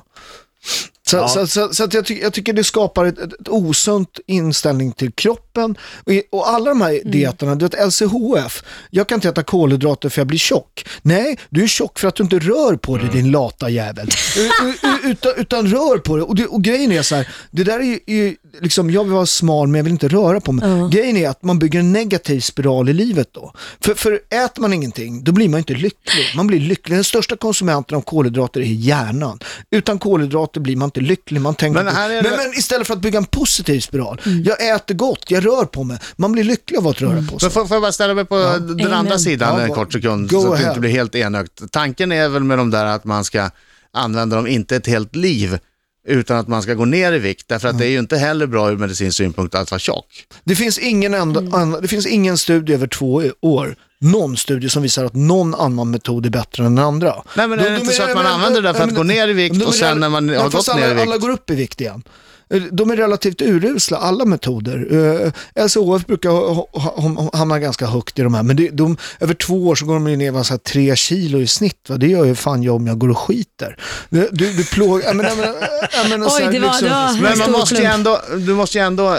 Så, 1.09 1.17
Ja. 1.17 1.27
så, 1.27 1.47
så, 1.47 1.73
så 1.73 1.83
att 1.83 1.93
jag, 1.93 2.05
ty 2.05 2.19
jag 2.19 2.33
tycker 2.33 2.53
det 2.53 2.63
skapar 2.63 3.05
ett, 3.05 3.19
ett, 3.19 3.47
osunt 3.49 4.19
inställning 4.27 4.91
till 4.91 5.11
kroppen. 5.11 5.75
Och, 6.03 6.39
och 6.39 6.49
alla 6.49 6.69
de 6.69 6.81
här 6.81 7.01
dieterna, 7.05 7.55
du 7.55 7.65
vet 7.65 7.87
LCHF, 7.87 8.63
jag 8.89 9.07
kan 9.09 9.15
inte 9.15 9.29
äta 9.29 9.43
kolhydrater 9.43 10.09
för 10.09 10.19
jag 10.21 10.27
blir 10.27 10.37
tjock. 10.39 10.85
Nej, 11.01 11.37
du 11.49 11.63
är 11.63 11.67
tjock 11.67 11.99
för 11.99 12.07
att 12.07 12.15
du 12.15 12.23
inte 12.23 12.39
rör 12.39 12.75
på 12.75 12.97
dig 12.97 13.09
din 13.13 13.31
lata 13.31 13.69
jävel. 13.69 14.09
Utan, 15.03 15.33
utan 15.37 15.67
rör 15.67 15.97
på 15.97 16.15
dig. 16.15 16.25
Och, 16.25 16.35
det, 16.35 16.45
och 16.45 16.63
grejen 16.63 16.91
är 16.91 17.01
så 17.01 17.15
här, 17.15 17.27
det 17.51 17.63
där 17.63 17.79
är 17.79 17.83
ju, 17.83 17.99
är 18.05 18.35
liksom, 18.61 18.89
jag 18.91 19.03
vill 19.03 19.13
vara 19.13 19.25
smal 19.25 19.67
men 19.67 19.79
jag 19.79 19.83
vill 19.83 19.93
inte 19.93 20.07
röra 20.07 20.41
på 20.41 20.51
mig. 20.51 20.69
Ja. 20.69 20.87
Grejen 20.87 21.17
är 21.17 21.29
att 21.29 21.43
man 21.43 21.59
bygger 21.59 21.79
en 21.79 21.91
negativ 21.91 22.39
spiral 22.39 22.89
i 22.89 22.93
livet 22.93 23.29
då. 23.31 23.53
För, 23.81 23.93
för 23.93 24.19
äter 24.29 24.61
man 24.61 24.73
ingenting, 24.73 25.23
då 25.23 25.31
blir 25.31 25.49
man 25.49 25.57
inte 25.57 25.73
lycklig. 25.73 26.33
Man 26.35 26.47
blir 26.47 26.59
lycklig. 26.59 26.97
Den 26.97 27.03
största 27.03 27.35
konsumenten 27.37 27.97
av 27.97 28.01
kolhydrater 28.01 28.61
är 28.61 28.65
hjärnan. 28.65 29.39
Utan 29.71 29.99
kolhydrater 29.99 30.61
blir 30.61 30.75
man 30.75 30.87
inte 30.87 30.98
lycklig. 31.01 31.41
Man 31.41 31.55
tänker 31.55 31.83
Men 31.83 31.95
här 31.95 32.09
är 32.09 32.23
men, 32.23 32.31
det- 32.31 32.37
men 32.37 32.53
istället 32.53 32.87
för 32.87 32.93
att 32.93 33.01
bygga 33.01 33.17
en 33.17 33.25
positiv 33.25 33.79
spiral. 33.79 34.21
Jag 34.45 34.75
äter 34.75 34.95
gott, 34.95 35.25
jag 35.31 35.45
rör 35.45 35.65
på 35.65 35.83
mig. 35.83 35.97
Man 36.15 36.31
blir 36.31 36.43
lycklig 36.43 36.77
av 36.77 36.87
att 36.87 37.01
röra 37.01 37.21
på 37.31 37.39
sig. 37.39 37.47
Men 37.47 37.51
får, 37.51 37.65
får 37.65 37.75
jag 37.75 37.81
bara 37.81 37.91
ställa 37.91 38.13
mig 38.13 38.25
på 38.25 38.35
den 38.37 38.71
Amen. 38.71 38.93
andra 38.93 39.19
sidan 39.19 39.55
Ja, 39.59 39.65
en 39.65 39.73
kort 39.73 39.93
sekund, 39.93 40.31
så 40.31 40.53
att 40.53 40.59
det 40.59 40.67
inte 40.67 40.79
blir 40.79 40.89
helt 40.91 41.15
enögt. 41.15 41.61
Tanken 41.71 42.11
är 42.11 42.29
väl 42.29 42.43
med 42.43 42.57
de 42.57 42.71
där 42.71 42.85
att 42.85 43.03
man 43.03 43.23
ska 43.25 43.49
använda 43.93 44.35
dem, 44.35 44.47
inte 44.47 44.75
ett 44.75 44.87
helt 44.87 45.15
liv, 45.15 45.59
utan 46.07 46.37
att 46.37 46.47
man 46.47 46.61
ska 46.61 46.73
gå 46.73 46.85
ner 46.85 47.13
i 47.13 47.19
vikt. 47.19 47.47
Därför 47.47 47.67
att 47.67 47.77
det 47.77 47.85
är 47.85 47.89
ju 47.89 47.99
inte 47.99 48.17
heller 48.17 48.47
bra 48.47 48.71
ur 48.71 48.77
medicinsk 48.77 49.17
synpunkt 49.17 49.55
att 49.55 49.71
vara 49.71 49.79
tjock. 49.79 50.05
Det 50.43 50.55
finns 50.55 50.77
ingen, 50.79 51.13
enda, 51.13 51.39
annan, 51.39 51.81
det 51.81 51.87
finns 51.87 52.05
ingen 52.07 52.37
studie 52.37 52.73
över 52.73 52.87
två 52.87 53.23
år, 53.41 53.75
någon 54.01 54.37
studie 54.37 54.69
som 54.69 54.83
visar 54.83 55.05
att 55.05 55.15
någon 55.15 55.55
annan 55.55 55.91
metod 55.91 56.25
är 56.25 56.29
bättre 56.29 56.65
än 56.65 56.75
den 56.75 56.85
andra. 56.85 57.15
Nej, 57.35 57.47
men 57.47 57.59
är 57.59 57.63
det 57.63 57.69
De- 57.75 57.81
inte 57.81 57.93
så 57.93 58.03
att 58.03 58.13
man 58.15 58.23
men- 58.23 58.33
använder 58.33 58.61
det 58.61 58.73
för 58.73 58.79
men- 58.79 58.89
att 58.89 58.95
gå 58.95 59.03
ner 59.03 59.27
i 59.27 59.33
vikt 59.33 59.65
och 59.65 59.73
sen 59.75 59.99
när 59.99 60.09
man 60.09 60.29
har 60.29 60.49
gått 60.49 60.67
ner 60.75 60.81
i 60.81 60.83
alla, 60.83 60.93
vikt? 60.93 61.01
alla 61.07 61.17
går 61.17 61.29
upp 61.29 61.49
i 61.49 61.55
vikt 61.55 61.81
igen. 61.81 62.03
Eh, 62.53 62.61
De 62.71 62.91
är 62.91 62.95
relativt 62.97 63.41
urusla, 63.41 63.97
alla 63.97 64.25
metoder. 64.25 64.87
Eh, 65.55 65.63
LCHF 65.65 66.05
brukar 66.05 66.29
ha, 66.29 66.67
ha, 66.73 67.01
ha, 67.01 67.29
hamna 67.37 67.59
ganska 67.59 67.85
högt 67.85 68.19
i 68.19 68.21
de 68.21 68.33
här, 68.33 68.43
men 68.43 68.55
det, 68.55 68.69
de, 68.69 68.97
över 69.19 69.33
två 69.33 69.67
år 69.67 69.75
så 69.75 69.85
går 69.85 69.93
de 69.93 70.03
ner 70.03 70.31
med 70.31 70.45
så 70.45 70.53
här 70.53 70.57
tre 70.57 70.95
kilo 70.95 71.39
i 71.39 71.47
snitt. 71.47 71.89
Va? 71.89 71.97
Det 71.97 72.07
gör 72.07 72.25
ju 72.25 72.35
fan 72.35 72.63
jag 72.63 72.75
om 72.75 72.87
jag 72.87 72.97
går 72.97 73.09
och 73.09 73.17
skiter. 73.19 73.77
Du, 74.09 74.29
du, 74.31 74.53
du 74.53 74.65
plågar... 74.65 75.11
Oj, 75.11 75.15
här, 75.17 75.23
det 76.51 76.59
var, 76.59 76.67
liksom- 76.67 76.87
det 76.87 76.89
var 76.89 77.21
Men 77.21 77.37
man 77.37 77.51
måste 77.51 77.75
ju 77.75 77.83
ändå, 77.83 78.21
du 78.37 78.53
måste 78.53 78.77
ju 78.77 78.83
ändå 78.83 79.17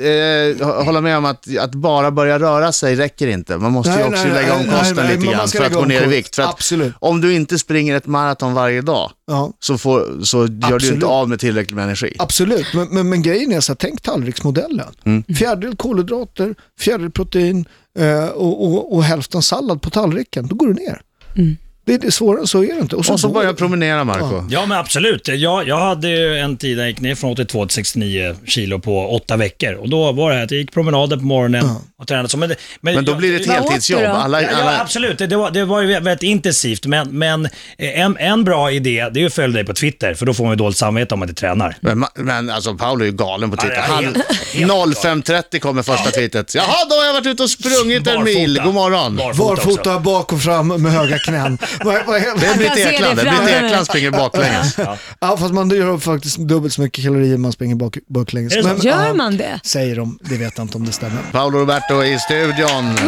eh, 0.00 0.84
hålla 0.84 1.00
med 1.00 1.16
om 1.16 1.24
att, 1.24 1.56
att 1.58 1.74
bara 1.74 2.10
börja 2.10 2.38
röra 2.38 2.72
sig 2.72 2.96
räcker 2.96 3.26
inte. 3.28 3.58
Man 3.58 3.72
måste 3.72 3.92
ju 3.92 3.96
Nej, 3.96 4.04
också 4.08 4.24
nej, 4.24 4.32
lägga 4.32 4.54
om 4.54 4.64
kosten 4.64 4.96
nej, 4.96 5.16
lite 5.16 5.32
grann 5.32 5.48
för 5.48 5.64
att 5.64 5.72
gå 5.72 5.84
ner 5.84 6.02
i 6.02 6.06
vikt. 6.06 6.36
För 6.36 6.42
att 6.42 6.50
Absolut. 6.50 6.94
om 6.98 7.20
du 7.20 7.34
inte 7.34 7.58
springer 7.58 7.96
ett 7.96 8.06
maraton 8.06 8.54
varje 8.54 8.80
dag 8.82 9.10
Ja. 9.26 9.52
så, 9.60 9.78
får, 9.78 10.24
så 10.24 10.38
gör 10.38 10.78
du 10.78 10.88
inte 10.88 11.06
av 11.06 11.28
med 11.28 11.40
tillräckligt 11.40 11.76
med 11.76 11.84
energi. 11.84 12.16
Absolut, 12.18 12.66
men, 12.74 12.88
men, 12.90 13.08
men 13.08 13.22
grejen 13.22 13.52
är 13.52 13.60
så 13.60 13.72
här, 13.72 13.76
tänk 13.76 14.02
tallriksmodellen. 14.02 14.88
Mm. 15.04 15.24
Fjärdedel 15.38 15.76
kolhydrater, 15.76 16.54
fjärdedel 16.80 17.10
protein 17.10 17.64
eh, 17.98 18.24
och, 18.24 18.64
och, 18.66 18.94
och 18.94 19.04
hälften 19.04 19.42
sallad 19.42 19.82
på 19.82 19.90
tallriken. 19.90 20.46
Då 20.46 20.54
går 20.54 20.66
du 20.66 20.74
ner. 20.74 21.00
Det, 21.34 21.56
det 21.84 22.04
är 22.04 22.10
svårare 22.10 22.40
än 22.40 22.46
så 22.46 22.64
är 22.64 22.74
det 22.74 22.80
inte. 22.80 22.96
Och 22.96 23.04
så 23.06 23.16
går 23.16 23.28
börja 23.34 23.48
det. 23.52 23.54
promenera, 23.58 24.04
Marco. 24.04 24.44
Ja, 24.50 24.66
men 24.66 24.78
absolut. 24.78 25.28
Jag, 25.28 25.68
jag 25.68 25.78
hade 25.78 26.08
ju 26.08 26.38
en 26.38 26.56
tid 26.56 26.76
där 26.76 26.82
jag 26.82 26.90
gick 26.90 27.00
ner 27.00 27.14
från 27.14 27.32
82 27.32 27.66
till 27.66 27.74
69 27.74 28.36
kilo 28.46 28.78
på 28.78 29.08
åtta 29.16 29.36
veckor. 29.36 29.74
Och 29.74 29.88
då 29.88 30.12
var 30.12 30.32
det 30.32 30.42
att 30.42 30.50
jag 30.50 30.60
gick 30.60 30.72
promenader 30.72 31.16
på 31.16 31.22
morgonen 31.24 31.64
och 31.98 32.08
tränade 32.08 32.28
så. 32.28 32.36
Men, 32.38 32.48
det- 32.48 32.56
Men 32.80 33.04
då 33.04 33.12
jag- 33.12 33.18
blir 33.18 33.32
det 33.32 33.36
ett 33.44 33.50
heltidsjobb. 33.50 34.00
då? 34.02 34.06
Alla, 34.08 34.42
Ja, 34.42 34.48
alla, 34.54 34.80
absolut. 34.80 35.18
Det, 35.18 35.26
det, 35.26 35.36
var, 35.36 35.50
det 35.50 35.64
var 35.64 35.80
ju 35.80 35.86
väldigt 36.00 36.22
intensivt, 36.22 36.86
men, 36.86 37.08
men 37.18 37.46
eh, 37.78 38.00
en, 38.00 38.16
en 38.16 38.44
bra 38.44 38.70
idé 38.72 39.08
det 39.12 39.22
är 39.22 39.26
att 39.26 39.34
följa 39.34 39.54
dig 39.54 39.64
på 39.64 39.74
Twitter, 39.74 40.14
för 40.14 40.26
då 40.26 40.34
får 40.34 40.44
man 40.44 40.52
ju 40.52 40.56
dåligt 40.56 40.76
samvete 40.78 41.14
om 41.14 41.18
man 41.20 41.28
inte 41.28 41.40
tränar. 41.40 41.76
men, 41.80 42.04
men 42.14 42.50
alltså 42.50 42.74
Paolo 42.74 43.02
är 43.02 43.06
ju 43.06 43.12
galen 43.12 43.50
på 43.50 43.56
Twitter. 43.56 43.82
Han, 43.88 44.04
helt- 44.04 44.16
helt 44.54 44.72
05.30 44.72 45.58
kommer 45.58 45.82
första 45.82 46.10
tweetet. 46.10 46.54
Jaha, 46.54 46.66
då 46.90 46.94
har 46.96 47.04
jag 47.04 47.12
varit 47.12 47.26
ute 47.26 47.42
och 47.42 47.50
sprungit 47.50 48.06
en 48.06 48.24
mil. 48.24 48.60
God 48.64 48.74
morgon. 48.74 49.16
Barfota. 49.16 49.44
Barfota 49.54 49.98
bak 49.98 50.32
och 50.32 50.42
fram 50.42 50.68
med 50.82 50.92
höga 50.92 51.18
knän. 51.18 51.58
Vad- 51.84 52.06
vad- 52.06 52.20
Det 52.40 52.46
är 52.46 52.56
Britt 52.56 52.76
Ekland. 52.76 53.16
Britt. 53.18 53.48
Ekland 53.64 53.86
springer 53.86 54.10
baklänges. 54.10 54.76
ja, 55.20 55.36
fast 55.36 55.54
man 55.54 55.70
gör 55.70 55.98
faktiskt 55.98 56.36
dubbelt 56.38 56.72
så 56.74 56.80
mycket 56.80 57.04
kalorier 57.04 57.36
man 57.36 57.52
springer 57.52 57.74
bak, 57.74 57.96
baklänges. 58.08 58.52
Så? 58.52 58.58
Gör 58.60 59.06
ja, 59.06 59.14
man 59.14 59.36
det? 59.36 59.60
Säger 59.64 59.96
de, 59.96 60.18
det 60.22 60.36
vet 60.36 60.52
jag 60.56 60.64
inte 60.64 60.76
om 60.76 60.86
det 60.86 60.92
stämmer. 60.92 61.22
Paolo 61.32 61.58
Roberto 61.58 62.04
i 62.04 62.18
studion. 62.18 62.98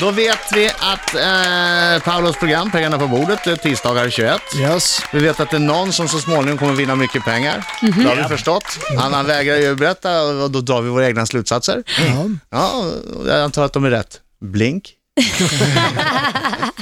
Då 0.00 0.10
vet 0.10 0.38
vi 0.54 0.68
att 0.68 1.14
eh, 1.14 2.02
Paulos 2.04 2.36
program, 2.36 2.70
Pengarna 2.70 2.98
på 2.98 3.06
bordet, 3.06 3.46
är 3.46 3.56
tisdagar 3.56 4.10
21. 4.10 4.40
Yes. 4.58 5.00
Vi 5.12 5.18
vet 5.18 5.40
att 5.40 5.50
det 5.50 5.56
är 5.56 5.60
någon 5.60 5.92
som 5.92 6.08
så 6.08 6.18
småningom 6.18 6.58
kommer 6.58 6.72
vinna 6.72 6.94
mycket 6.96 7.24
pengar. 7.24 7.64
Det 7.80 8.02
har 8.08 8.16
vi 8.16 8.22
förstått. 8.22 8.64
Han, 8.98 9.12
han 9.12 9.26
vägrar 9.26 9.56
ju 9.56 9.74
berätta 9.74 10.22
och 10.22 10.50
då 10.50 10.60
drar 10.60 10.82
vi 10.82 10.88
våra 10.90 11.06
egna 11.06 11.26
slutsatser. 11.26 11.82
Ja. 12.06 12.24
Ja, 12.50 12.84
jag 13.26 13.40
antar 13.40 13.64
att 13.64 13.72
de 13.72 13.84
är 13.84 13.90
rätt. 13.90 14.20
Blink. 14.40 14.90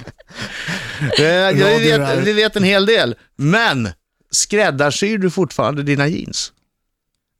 Eh, 1.18 1.24
ja, 1.24 1.50
vi, 1.52 1.62
Radio 1.92 1.98
vet, 1.98 2.26
vi 2.26 2.32
vet 2.32 2.56
en 2.56 2.62
hel 2.64 2.86
del, 2.86 3.14
men 3.36 3.88
skräddarsyr 4.30 5.18
du 5.18 5.30
fortfarande 5.30 5.82
dina 5.82 6.08
jeans? 6.08 6.52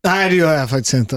Nej, 0.04 0.30
det 0.30 0.36
gör 0.36 0.52
jag 0.54 0.70
faktiskt 0.70 0.94
inte. 0.94 1.16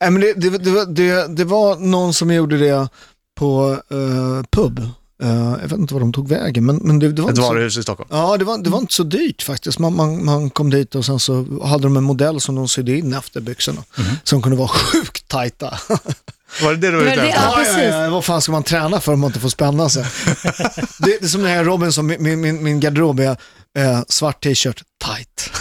Nej, 0.00 0.10
men 0.10 0.20
det, 0.20 0.32
det, 0.32 0.58
det, 0.58 0.70
var- 0.70 0.86
det, 0.86 1.36
det 1.36 1.44
var 1.44 1.76
någon 1.76 2.14
som 2.14 2.30
gjorde 2.30 2.58
det 2.58 2.88
på 3.36 3.78
uh, 3.92 4.42
pub. 4.50 4.78
Eh, 5.22 5.56
jag 5.62 5.68
vet 5.68 5.72
inte 5.78 5.94
var 5.94 6.00
de 6.00 6.12
tog 6.12 6.28
vägen, 6.28 6.66
men, 6.66 6.76
men 6.76 6.98
det, 6.98 7.12
det 7.12 7.22
var 7.22 7.30
Ett 7.30 7.38
varuhus 7.38 7.76
i 7.76 7.82
Stockholm. 7.82 8.08
Ja, 8.12 8.36
det 8.36 8.44
var, 8.44 8.58
det 8.58 8.70
var 8.70 8.78
inte 8.78 8.94
så 8.94 9.02
dyrt 9.02 9.42
faktiskt. 9.42 9.78
Man, 9.78 9.96
man, 9.96 10.24
man 10.24 10.50
kom 10.50 10.70
dit 10.70 10.94
och 10.94 11.04
sen 11.04 11.20
så 11.20 11.46
hade 11.64 11.82
de 11.82 11.96
en 11.96 12.04
modell 12.04 12.40
som 12.40 12.54
de 12.54 12.68
sydde 12.68 12.98
in 12.98 13.14
efter 13.14 13.40
byxorna. 13.40 13.84
Som 14.24 14.42
kunde 14.42 14.58
vara 14.58 14.68
sjukt 14.92 15.28
tajta. 15.28 15.78
Var 16.62 16.70
det 16.70 16.76
det 16.76 16.90
du 16.90 16.96
var 16.96 17.02
ute 17.02 17.12
efter? 17.12 17.26
Ja, 17.26 17.64
ja, 17.66 18.02
ja, 18.02 18.10
vad 18.10 18.24
fan 18.24 18.42
ska 18.42 18.52
man 18.52 18.62
träna 18.62 19.00
för 19.00 19.12
om 19.12 19.20
man 19.20 19.28
inte 19.28 19.40
får 19.40 19.48
spänna 19.48 19.88
sig? 19.88 20.04
det, 20.98 21.20
det 21.20 21.24
är 21.24 21.28
som 21.28 21.42
den 21.42 21.50
här 21.50 21.64
Robinson, 21.64 22.06
min, 22.06 22.40
min, 22.40 22.62
min, 22.62 22.80
garderob 22.80 23.20
är 23.20 23.36
eh, 23.78 24.02
svart 24.08 24.42
t-shirt, 24.42 24.82
tight. 25.04 25.52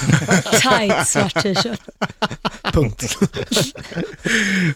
Tight 0.61 1.07
svart 1.07 1.43
t-shirt. 1.43 1.81
Punkt. 2.73 3.17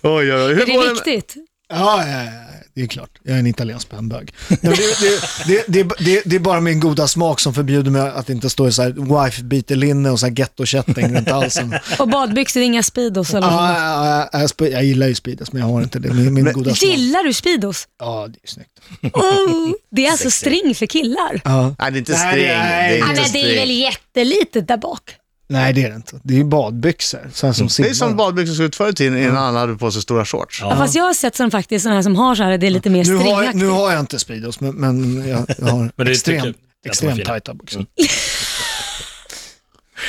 Oj, 0.03 0.33
oj, 0.33 0.33
oj. 0.33 0.53
Hur 0.53 0.69
Är 0.69 0.87
det? 0.87 0.93
viktigt? 0.93 1.35
Ja, 1.69 2.07
ja, 2.07 2.23
ja, 2.23 2.31
det 2.75 2.81
är 2.81 2.87
klart. 2.87 3.09
Jag 3.23 3.35
är 3.35 3.39
en 3.39 3.47
italiensk. 3.47 3.87
Nej, 3.91 4.01
men 4.01 4.09
Det, 4.09 4.67
det, 4.67 5.17
det, 5.47 5.63
det, 5.67 5.83
det, 5.99 6.21
det 6.25 6.35
är 6.35 6.39
bara 6.39 6.59
min 6.61 6.79
goda 6.79 7.07
smak 7.07 7.39
som 7.39 7.53
förbjuder 7.53 7.91
mig 7.91 8.01
att 8.01 8.29
inte 8.29 8.49
stå 8.49 8.67
i 8.67 8.71
så 8.71 8.81
här 8.81 9.23
wife 9.25 9.43
beater 9.43 9.75
linne 9.75 10.09
och 10.09 10.19
så 10.19 10.25
här 10.25 10.33
gettokätting 10.39 11.15
runt 11.15 11.29
halsen. 11.29 11.75
Och 11.99 12.07
badbyxor, 12.07 12.61
inga 12.63 12.83
Speedos 12.83 13.33
eller 13.33 13.47
Ja, 13.47 13.67
något. 13.67 14.29
ja, 14.33 14.47
ja, 14.59 14.67
jag, 14.67 14.83
gillar 14.83 15.07
ju 15.07 15.15
Speedos, 15.15 15.51
men 15.51 15.61
jag 15.61 15.67
har 15.69 15.81
inte 15.83 15.99
det. 15.99 16.13
Min, 16.13 16.33
min 16.33 16.53
goda 16.53 16.75
smak. 16.75 16.89
Gillar 16.89 17.23
du 17.23 17.33
Speedos? 17.33 17.87
Ja, 17.99 18.27
det 18.27 18.39
är 18.43 18.47
snyggt. 18.47 18.69
Oh, 19.15 19.71
det 19.91 20.05
är 20.07 20.11
alltså 20.11 20.31
string 20.31 20.75
för 20.75 20.85
killar. 20.85 21.41
Ja. 21.43 21.75
Nej, 21.79 21.91
det 21.91 21.97
är 21.97 21.99
inte 21.99 22.11
Nej, 22.11 22.19
string. 22.31 22.43
det 22.43 22.49
är- 22.51 22.89
Det 22.89 22.97
är 22.99 23.03
Ah, 23.03 23.09
inte 23.09 23.21
men 23.21 23.31
det 23.33 23.55
är 23.55 23.59
väl 23.59 23.71
jättelitet 23.71 24.67
där 24.67 24.77
bak? 24.77 25.01
Nej, 25.47 25.73
det 25.73 25.83
är 25.83 25.89
det 25.89 25.95
inte. 25.95 26.19
Det 26.23 26.33
är 26.33 26.37
ju 26.37 26.43
badbyxor, 26.43 27.29
så 27.33 27.45
här 27.47 27.53
som 27.53 27.67
Det 27.77 27.89
är 27.89 27.93
som 27.93 28.17
badbyxor 28.17 28.53
såg 28.53 28.65
ut 28.65 28.75
förr 28.75 28.89
i 28.89 28.93
tiden 28.93 29.17
innan 29.17 29.37
alla 29.37 29.59
hade 29.59 29.75
på 29.75 29.91
sig 29.91 30.01
stora 30.01 30.25
shorts. 30.25 30.61
Ja. 30.61 30.75
Fast 30.75 30.95
jag 30.95 31.03
har 31.03 31.13
sett 31.13 31.35
som 31.35 31.51
faktiskt 31.51 31.83
sådana 31.83 31.95
här 31.95 32.03
som 32.03 32.15
har 32.15 32.35
så 32.35 32.43
här, 32.43 32.57
det 32.57 32.67
är 32.67 32.71
lite 32.71 32.89
mer 32.89 33.05
Nu 33.05 33.15
har, 33.15 33.43
jag, 33.43 33.55
nu 33.55 33.67
har 33.67 33.91
jag 33.91 33.99
inte 33.99 34.19
Speedos, 34.19 34.59
men, 34.59 34.75
men 34.75 35.27
jag, 35.27 35.45
jag 35.57 35.65
har 35.65 35.91
Men 35.95 36.05
det 36.05 36.11
extremt, 36.11 36.43
tycker 36.43 36.59
extremt 36.85 37.25
tajta 37.25 37.53
byxor. 37.53 37.85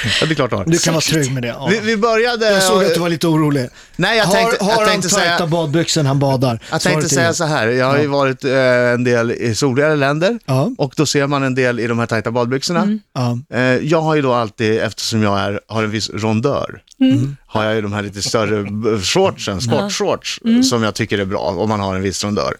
Ja, 0.21 0.27
det 0.27 0.33
är 0.33 0.35
klart 0.35 0.51
du 0.51 0.57
har. 0.57 0.65
Du 0.65 0.79
kan 0.79 0.95
vara 0.95 1.01
trygg 1.01 1.33
med 1.33 1.43
det. 1.43 1.49
Ja. 1.49 1.67
Vi, 1.71 1.81
vi 1.81 1.97
började... 1.97 2.53
Jag 2.53 2.63
såg 2.63 2.85
att 2.85 2.95
du 2.95 3.01
var 3.01 3.09
lite 3.09 3.27
orolig. 3.27 3.69
Nej, 3.97 4.19
jag 4.19 4.31
tänkte, 4.31 4.65
har 4.65 4.71
har 4.73 4.73
jag 4.73 4.79
han 4.87 4.89
tänkte 4.89 5.09
tajta 5.09 5.37
säga... 5.39 5.47
badbyxor 5.47 6.03
när 6.03 6.09
han 6.09 6.19
badar? 6.19 6.61
Jag 6.71 6.81
tänkte 6.81 7.09
säga 7.09 7.35
så 7.35 7.45
här, 7.45 7.67
jag 7.69 7.87
har 7.87 7.99
ju 7.99 8.07
varit 8.07 8.45
eh, 8.45 8.53
en 8.93 9.05
del 9.05 9.31
i 9.33 9.55
soligare 9.55 9.97
länder 9.97 10.39
Ja. 10.47 10.71
och 10.79 10.95
då 10.97 11.07
ser 11.07 11.27
man 11.27 11.43
en 11.43 11.55
del 11.55 11.81
i 11.81 11.87
de 11.87 11.99
här 11.99 12.07
tajta 12.07 12.31
badbyxorna. 12.31 12.99
Ja. 13.15 13.39
Eh, 13.59 13.63
jag 13.63 14.01
har 14.01 14.15
ju 14.15 14.23
då 14.23 14.33
alltid, 14.33 14.79
eftersom 14.79 15.23
jag 15.23 15.41
är, 15.41 15.61
har 15.69 15.83
en 15.83 15.91
viss 15.91 16.11
rondör, 16.11 16.81
har 17.47 17.65
jag 17.65 17.75
ju 17.75 17.83
de 17.83 17.93
här 17.93 18.03
lite 18.03 18.23
större 18.23 18.63
b- 18.63 19.01
shortsen, 19.03 19.61
sportshorts, 19.61 20.41
som 20.71 20.83
jag 20.83 20.95
tycker 20.95 21.19
är 21.19 21.25
bra 21.25 21.39
om 21.41 21.69
man 21.69 21.81
har 21.81 21.95
en 21.95 22.03
viss 22.03 22.25
rondör. 22.25 22.55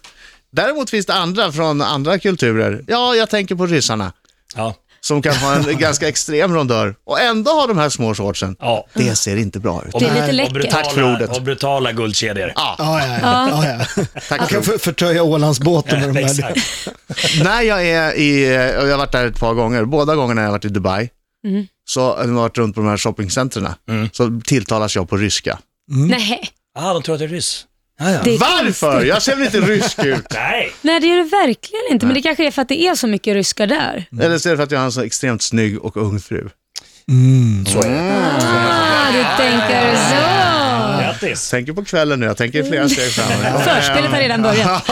Däremot 0.51 0.89
finns 0.89 1.05
det 1.05 1.13
andra 1.13 1.51
från 1.51 1.81
andra 1.81 2.19
kulturer, 2.19 2.83
ja 2.87 3.15
jag 3.15 3.29
tänker 3.29 3.55
på 3.55 3.65
ryssarna, 3.65 4.11
Ja. 4.55 4.73
Som 5.05 5.21
kan 5.21 5.35
ha 5.35 5.55
en 5.55 5.77
ganska 5.77 6.07
extrem 6.07 6.53
rondör 6.53 6.95
och 7.05 7.19
ändå 7.21 7.51
ha 7.51 7.67
de 7.67 7.77
här 7.77 7.89
små 7.89 8.15
shortsen. 8.15 8.55
ja. 8.59 8.87
Det 8.93 9.15
ser 9.15 9.35
inte 9.37 9.59
bra 9.59 9.83
ut. 9.87 9.95
Det 9.99 10.05
är 10.05 10.13
lite 10.15 10.31
läckert. 10.31 10.53
brutala, 10.53 10.83
Tack 10.83 10.93
för 10.93 11.13
ordet. 11.15 11.37
Och 11.37 11.41
brutala 11.43 11.91
guldkedjor. 11.91 12.51
Ja, 12.55 12.75
Ja, 12.77 13.01
ja, 13.07 13.17
ja. 13.21 13.49
ja, 13.65 13.85
ja. 13.97 14.03
tack 14.29 14.39
Han 14.39 14.47
för 14.47 14.55
kan 14.55 14.63
för, 14.63 14.77
förtöja 14.77 15.23
Ålandsbåten 15.23 15.99
med 15.99 16.09
de 16.13 16.41
här. 16.43 16.53
När 17.43 17.61
jag 17.61 17.87
är 17.87 18.13
i, 18.17 18.45
och 18.79 18.87
jag 18.87 18.91
har 18.91 18.97
varit 18.97 19.11
där 19.11 19.27
ett 19.27 19.39
par 19.39 19.53
gånger, 19.53 19.85
båda 19.85 20.15
gångerna 20.15 20.41
har 20.41 20.45
jag 20.45 20.51
varit 20.51 20.65
i 20.65 20.69
Dubai, 20.69 21.09
så 21.89 22.15
när 22.15 22.21
jag 22.23 22.27
har 22.27 22.33
varit 22.41 22.57
runt 22.57 22.75
på 22.75 22.81
de 22.81 22.89
här 22.89 22.97
shoppingcentren, 22.97 23.67
så 24.11 24.41
tilltalas 24.45 24.95
jag 24.95 25.09
på 25.09 25.17
ryska. 25.17 25.59
Nej, 25.91 26.41
Ah, 26.77 26.93
de 26.93 27.03
tror 27.03 27.15
att 27.15 27.19
det 27.19 27.25
är 27.25 27.29
ryss. 27.29 27.65
Ja, 27.99 28.11
ja. 28.11 28.19
det 28.23 28.35
är 28.35 28.39
Varför? 28.39 28.91
konstigt. 28.91 29.09
Jag 29.09 29.21
ser 29.21 29.35
väl 29.35 29.45
inte 29.45 29.59
rysk 29.61 29.99
ut? 30.05 30.25
Nej. 30.33 30.71
Nej, 30.81 30.99
det 30.99 31.07
gör 31.07 31.17
det 31.17 31.23
verkligen 31.23 31.83
inte. 31.91 32.05
Men 32.05 32.15
det 32.15 32.21
kanske 32.21 32.47
är 32.47 32.51
för 32.51 32.61
att 32.61 32.69
det 32.69 32.81
är 32.87 32.95
så 32.95 33.07
mycket 33.07 33.33
ryskar 33.33 33.67
där. 33.67 34.05
Eller 34.21 34.37
så 34.37 34.49
är 34.49 34.51
det 34.53 34.57
för 34.57 34.63
att 34.63 34.71
jag 34.71 34.79
har 34.79 34.85
en 34.85 34.91
så 34.91 35.01
extremt 35.01 35.41
snygg 35.41 35.79
och 35.85 35.97
ung 35.97 36.19
fru. 36.19 36.49
Så 37.67 37.81
är 37.81 37.89
det. 37.89 38.13
Ah, 38.39 39.11
du 39.11 39.43
tänker 39.43 39.95
så. 39.95 40.45
Grattis. 41.01 41.49
Tänker 41.49 41.73
på 41.73 41.85
kvällen 41.85 42.19
nu, 42.19 42.25
jag 42.25 42.37
tänker 42.37 42.63
flera 42.63 42.89
steg 42.89 43.11
fram. 43.11 43.27
Förspelet 43.63 44.11
har 44.11 44.17
redan 44.17 44.41
börjat. 44.41 44.83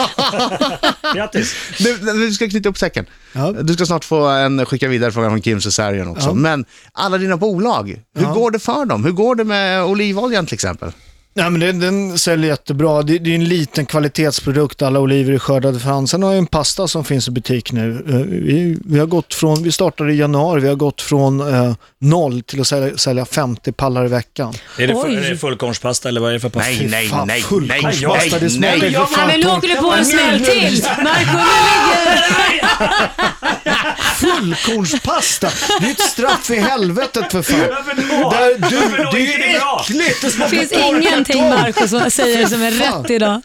Grattis. 1.14 1.54
Du, 1.78 1.96
du 1.98 2.32
ska 2.32 2.48
knyta 2.48 2.68
upp 2.68 2.78
säcken. 2.78 3.06
Ja. 3.32 3.52
Du 3.62 3.74
ska 3.74 3.86
snart 3.86 4.04
få 4.04 4.26
en 4.26 4.66
skicka 4.66 4.88
vidare 4.88 5.12
fråga 5.12 5.28
från 5.28 5.40
Kim 5.42 5.60
Cesarion 5.60 6.08
också. 6.08 6.28
Ja. 6.28 6.34
Men 6.34 6.64
alla 6.92 7.18
dina 7.18 7.36
bolag, 7.36 7.88
hur 8.16 8.22
Ja. 8.24 8.32
går 8.32 8.50
det 8.50 8.58
för 8.58 8.84
dem? 8.84 9.04
Hur 9.04 9.12
går 9.12 9.34
det 9.34 9.44
med 9.44 9.84
olivoljan 9.84 10.46
till 10.46 10.54
exempel? 10.54 10.92
Nej, 11.36 11.50
men 11.50 11.60
den, 11.60 11.80
den 11.80 12.18
säljer 12.18 12.50
jättebra. 12.50 13.02
Det, 13.02 13.18
det 13.18 13.30
är 13.30 13.34
en 13.34 13.44
liten 13.44 13.86
kvalitetsprodukt, 13.86 14.82
alla 14.82 15.00
oliver 15.00 15.32
är 15.32 15.38
skördade 15.38 15.80
för 15.80 15.88
hand. 15.88 16.10
Sen 16.10 16.22
har 16.22 16.30
jag 16.30 16.38
en 16.38 16.46
pasta 16.46 16.88
som 16.88 17.04
finns 17.04 17.28
i 17.28 17.30
butik 17.30 17.72
nu. 17.72 18.04
Eh, 18.08 18.14
Vi, 18.16 18.78
vi, 18.84 18.98
har 18.98 19.06
gått 19.06 19.34
från, 19.34 19.62
vi 19.62 19.72
startade 19.72 20.12
i 20.12 20.16
januari, 20.16 20.60
vi 20.60 20.68
har 20.68 20.74
gått 20.74 21.02
från 21.02 21.54
eh, 21.54 21.74
noll 22.00 22.42
till 22.42 22.60
att 22.60 22.66
sälja, 22.66 22.96
sälja 22.96 23.24
50 23.24 23.72
pallar 23.72 24.04
i 24.04 24.08
veckan. 24.08 24.54
Är 24.78 24.86
det, 24.86 24.94
full, 24.94 25.16
är 25.16 25.30
det 25.30 25.36
fullkornspasta 25.36 26.08
eller 26.08 26.20
vad 26.20 26.30
är 26.30 26.34
det 26.34 26.40
för 26.40 26.48
pasta? 26.48 26.70
Nej, 26.70 26.86
nej, 26.90 27.08
fan, 27.08 27.28
nej, 27.28 27.42
fullkornspasta, 27.42 28.38
det 28.38 28.40
nej, 28.40 28.50
smakar 28.50 28.78
nej. 28.78 28.90
ju 28.90 28.98
Nej, 28.98 29.26
men 29.26 29.40
nu 29.40 29.46
åker 29.46 29.68
du 29.68 29.76
på 29.76 29.92
en 29.92 30.04
smäll 30.04 30.44
till. 30.44 30.82
Marco, 30.84 31.02
nu 31.02 32.44
ligger... 32.52 32.64
Fullkornspasta! 34.14 35.50
Det 35.80 35.86
är 35.86 35.90
ett 35.90 36.00
straff 36.00 36.50
i 36.50 36.56
helvetet 36.56 37.32
för 37.32 37.42
fan. 37.42 37.58
Där, 37.58 38.70
du, 38.70 38.76
det 39.18 39.34
är 39.34 39.58
bra? 39.58 39.80
äckligt, 39.84 40.22
det 40.22 40.30
smakar 40.30 40.50
finns 40.50 40.70
torr 40.70 41.00
ingenting 41.30 41.50
kartong. 41.50 41.62
Marco 41.62 41.88
som 41.88 42.10
säger 42.10 42.46
som 42.46 42.62
är 42.62 42.70
rätt 42.70 43.10
idag. 43.10 43.40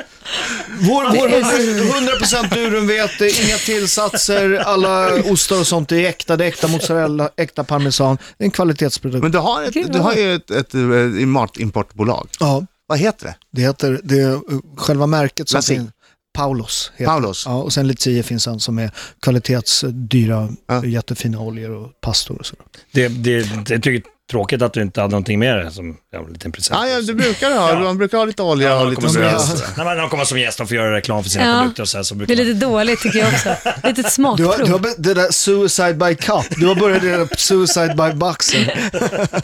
Vår, 0.81 1.03
vår 1.03 1.29
100% 1.29 2.53
durumvete, 2.55 3.29
inga 3.45 3.57
tillsatser, 3.57 4.55
alla 4.55 5.13
ostar 5.23 5.59
och 5.59 5.67
sånt 5.67 5.91
är 5.91 6.05
äkta. 6.05 6.37
Det 6.37 6.43
är 6.45 6.47
äkta 6.47 6.67
mozzarella, 6.67 7.29
äkta 7.37 7.63
parmesan. 7.63 8.17
Det 8.37 8.43
är 8.43 8.45
en 8.45 8.51
kvalitetsprodukt. 8.51 9.23
Men 9.23 9.31
du 9.31 9.37
har, 9.37 9.63
ett, 9.63 9.93
du 9.93 9.99
har 9.99 10.13
ju 10.13 10.35
ett, 10.35 10.51
ett, 10.51 10.73
ett 10.73 11.27
matimportbolag. 11.27 12.27
Ja, 12.39 12.65
Vad 12.87 12.97
heter 12.99 13.25
det? 13.25 13.35
det 13.51 13.61
heter, 13.61 13.99
det 14.03 14.19
är 14.19 14.31
uh, 14.31 14.41
själva 14.77 15.07
märket 15.07 15.49
som 15.49 15.61
finns. 15.61 15.89
Paulos. 16.33 16.91
Heter. 16.95 17.11
Paulos. 17.11 17.43
Ja, 17.45 17.55
och 17.55 17.73
sen 17.73 17.87
Lucia 17.87 18.23
finns 18.23 18.47
en 18.47 18.59
som 18.59 18.79
är 18.79 18.91
kvalitetsdyra, 19.21 20.49
Ja. 20.67 20.85
jättefina 20.85 21.39
oljor 21.39 21.71
och 21.71 22.01
pastor 22.01 22.39
och 22.39 22.45
sådär. 22.45 22.65
Det, 22.91 23.07
det, 23.07 23.65
det 23.65 23.79
tycker 23.79 24.09
tråkigt 24.31 24.61
att 24.61 24.73
du 24.73 24.81
inte 24.81 25.01
hade 25.01 25.11
någonting 25.11 25.39
mer 25.39 25.69
som 25.71 25.97
ja, 26.11 26.19
en 26.27 26.33
liten 26.33 26.51
present. 26.51 26.79
Ja, 26.83 26.87
ja, 26.89 27.01
du 27.01 27.13
brukar 27.13 27.51
ha, 27.51 27.69
Ja. 27.73 27.79
man 27.79 27.97
brukar 27.97 28.17
ha 28.17 28.25
lite 28.25 28.43
olja 28.43 28.69
Ja, 28.69 28.79
och 28.81 28.89
lite 28.89 28.95
kommer 28.95 29.09
som 29.13 29.23
gäst. 29.23 29.63
Nej, 29.77 29.85
men 29.85 29.97
de 29.97 30.09
kommer 30.09 30.25
som 30.25 30.39
gäst, 30.39 30.57
de 30.57 30.67
får 30.67 30.77
göra 30.77 30.95
reklam 30.95 31.23
för 31.23 31.29
sina 31.29 31.45
Ja. 31.45 31.59
produkter 31.59 31.83
och 31.83 31.89
så 31.89 31.97
här, 31.97 32.03
så 32.03 32.13
Det 32.13 32.17
brukar 32.17 32.33
är 32.33 32.37
lite 32.45 32.65
dåligt 32.65 32.99
tycker 33.01 33.19
jag 33.19 33.27
också. 33.33 33.49
Litet 33.83 33.95
Du 33.95 34.01
har, 34.03 34.09
smakprov. 34.09 34.55
du 34.65 34.71
har 34.71 34.79
be- 34.79 34.95
det 34.97 35.13
där 35.13 35.31
suicide 35.31 35.93
by 35.93 36.15
cup, 36.15 36.45
du 36.59 36.67
har 36.67 36.75
börjat 36.75 37.01
det 37.01 37.17
där 37.17 37.27
suicide 37.37 37.93
by 37.95 38.13
boxer. 38.19 38.79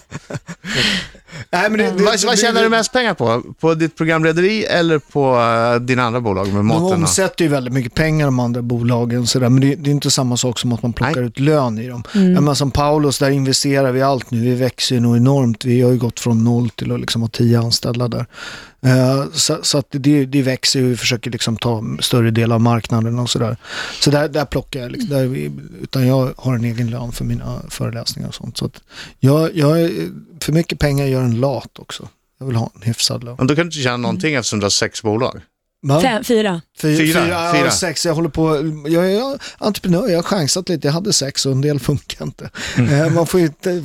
Nej, 1.51 1.69
men 1.69 1.79
det, 1.79 1.83
det, 1.97 2.03
Vad, 2.03 2.23
vad 2.25 2.39
tjänar 2.39 2.63
du 2.63 2.69
mest 2.69 2.93
pengar 2.93 3.13
på? 3.13 3.43
På 3.59 3.73
ditt 3.73 3.95
programlederi 3.97 4.63
eller 4.63 4.99
på 4.99 5.35
uh, 5.35 5.81
dina 5.85 6.03
andra 6.03 6.21
bolag 6.21 6.47
med 6.47 6.55
De 6.55 6.67
maten? 6.67 6.83
och- 6.83 6.93
omsätter 6.93 7.45
ju 7.45 7.51
väldigt 7.51 7.73
mycket 7.73 7.93
pengar 7.93 8.25
de 8.25 8.39
andra 8.39 8.61
bolagen, 8.61 9.27
så 9.27 9.39
där, 9.39 9.49
men 9.49 9.61
det, 9.61 9.75
det 9.75 9.89
är 9.89 9.91
inte 9.91 10.11
samma 10.11 10.37
sak 10.37 10.59
som 10.59 10.71
att 10.71 10.81
man 10.81 10.93
plockar 10.93 11.15
Nej. 11.15 11.25
ut 11.25 11.39
lön 11.39 11.77
i 11.79 11.87
dem. 11.87 12.03
Mm. 12.15 12.43
Men 12.45 12.55
som 12.55 12.71
Paulus, 12.71 13.19
där 13.19 13.29
investerar 13.29 13.91
vi 13.91 14.01
allt 14.01 14.31
nu. 14.31 14.41
Vi 14.41 14.53
växer 14.55 14.95
ju 14.95 15.01
nog 15.01 15.17
enormt. 15.17 15.65
Vi 15.65 15.81
har 15.81 15.91
ju 15.91 15.97
gått 15.97 16.19
från 16.19 16.43
noll 16.43 16.69
till 16.69 16.91
att 16.91 16.99
liksom 16.99 17.21
ha 17.21 17.29
tio 17.29 17.59
anställda 17.59 18.07
där. 18.07 18.25
Eh, 18.85 19.25
så 19.33 19.57
så 19.61 19.77
att 19.77 19.85
det, 19.91 20.25
det 20.25 20.41
växer 20.41 20.79
ju, 20.79 20.89
vi 20.89 20.97
försöker 20.97 21.31
liksom 21.31 21.57
ta 21.57 21.83
större 21.99 22.31
del 22.31 22.51
av 22.51 22.61
marknaden 22.61 23.19
och 23.19 23.29
sådär. 23.29 23.57
Så 23.99 24.11
där, 24.11 24.27
där 24.29 24.45
plockar 24.45 24.79
jag, 24.79 24.91
liksom, 24.91 25.09
där 25.09 25.25
vi, 25.27 25.51
utan 25.81 26.07
jag 26.07 26.33
har 26.37 26.55
en 26.55 26.65
egen 26.65 26.89
lön 26.89 27.11
för 27.11 27.25
mina 27.25 27.61
föreläsningar 27.69 28.27
och 28.29 28.35
sånt. 28.35 28.57
Så 28.57 28.65
att 28.65 28.81
jag, 29.19 29.55
jag, 29.55 29.81
är- 29.81 30.09
för 30.41 30.51
mycket 30.53 30.79
pengar 30.79 31.05
gör 31.05 31.21
en 31.21 31.39
lat 31.39 31.79
också. 31.79 32.09
Jag 32.39 32.45
vill 32.47 32.55
ha 32.55 32.71
en 32.75 32.81
hyfsad 32.81 33.23
lön. 33.23 33.35
Men 33.37 33.47
då 33.47 33.55
kan 33.55 33.63
du 33.63 33.67
inte 33.67 33.77
tjäna 33.83 33.97
någonting 33.97 34.33
eftersom 34.35 34.59
du 34.59 34.65
har 34.65 34.69
sex 34.69 35.01
bolag. 35.03 35.41
Fem, 36.01 36.23
fyra. 36.23 36.61
Fyra, 36.81 36.97
Fyra, 36.97 37.21
fyra, 37.23 37.51
fyra. 37.53 37.65
ja, 37.65 37.71
sex. 37.71 38.05
Jag 38.05 38.13
håller 38.13 38.29
på, 38.29 38.73
jag 38.89 39.11
är 39.11 39.39
entreprenör, 39.57 40.07
jag 40.07 40.17
har 40.17 40.23
chansat 40.23 40.69
lite. 40.69 40.87
Jag 40.87 40.93
hade 40.93 41.13
sex 41.13 41.45
och 41.45 41.51
en 41.51 41.61
del 41.61 41.79
funkar 41.79 42.25
inte. 42.25 42.49
Eh, 42.77 43.09
man 43.09 43.27
får 43.27 43.39
ju 43.39 43.45
inte 43.45 43.83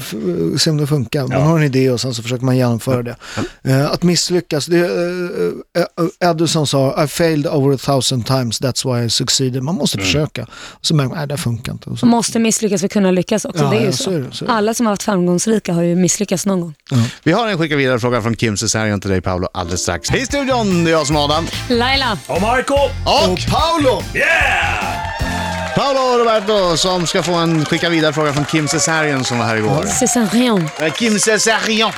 se 0.58 0.70
om 0.70 0.76
det 0.76 0.86
funkar. 0.86 1.20
Man 1.22 1.30
Ja. 1.30 1.38
har 1.44 1.56
en 1.58 1.64
idé 1.64 1.90
och 1.90 2.00
sen 2.00 2.14
så 2.14 2.22
försöker 2.22 2.44
man 2.44 2.56
genomföra 2.56 3.02
det. 3.02 3.16
Eh, 3.64 3.90
att 3.90 4.02
misslyckas, 4.02 4.66
det 4.66 4.78
är 4.78 4.90
uh, 4.90 6.30
Edison 6.30 6.66
sa, 6.66 7.04
I 7.04 7.06
failed 7.06 7.46
over 7.46 7.74
a 7.74 7.78
thousand 7.78 8.26
times, 8.26 8.60
that's 8.60 8.94
why 8.98 9.04
I 9.06 9.10
succeeded. 9.10 9.62
Man 9.62 9.74
måste 9.74 9.98
försöka. 9.98 10.42
Och 10.52 10.86
så 10.86 10.94
märker 10.94 11.08
man, 11.08 11.18
nej 11.18 11.26
det 11.26 11.36
funkar 11.36 11.72
inte. 11.72 11.90
Man 11.90 12.10
måste 12.10 12.38
misslyckas 12.38 12.80
för 12.80 12.86
att 12.86 12.92
kunna 12.92 13.10
lyckas 13.10 13.44
också. 13.44 13.64
Ja, 13.64 13.70
det 13.70 13.76
är 13.76 13.80
ju 13.80 13.86
ja, 13.86 13.92
så. 13.92 14.02
så 14.04 14.10
är 14.10 14.18
det, 14.20 14.32
så 14.32 14.44
är 14.44 14.48
det. 14.48 14.54
Alla 14.54 14.74
som 14.74 14.86
har 14.86 14.92
varit 14.92 15.02
framgångsrika 15.02 15.72
har 15.72 15.82
ju 15.82 15.96
misslyckats 15.96 16.46
någon 16.46 16.60
gång. 16.60 16.74
Vi 17.22 17.32
har 17.32 17.48
en 17.48 17.58
skicka 17.58 17.76
vidare 17.76 17.98
fråga 18.00 18.22
från 18.22 18.36
Kim 18.36 18.56
Cesarion 18.56 19.00
till 19.00 19.10
dig 19.10 19.20
Paolo 19.20 19.48
alldeles 19.54 19.80
strax. 19.80 20.10
Hej 20.10 20.26
studion, 20.26 20.84
det 20.84 20.90
är 20.90 20.92
jag 20.92 21.06
som 21.06 21.16
är 21.16 21.24
Adam. 21.24 21.46
Laila, 21.90 22.18
Och 22.26 22.40
Marco 22.42 22.74
Och 22.74 23.32
och 23.32 23.38
Paolo! 23.50 24.02
Yeah! 24.14 25.74
Paolo 25.76 26.18
Roberto 26.18 26.76
som 26.76 27.06
ska 27.06 27.22
få 27.22 27.32
en 27.34 27.64
skicka 27.64 27.88
vidare 27.88 28.12
fråga 28.12 28.32
från 28.32 28.44
Kim 28.44 28.68
Cesarion 28.68 29.24
som 29.24 29.38
var 29.38 29.46
här 29.46 29.56
igår. 29.56 29.86
Cesarion. 29.86 30.68
Kim 30.98 31.18
Cesarion. 31.18 31.92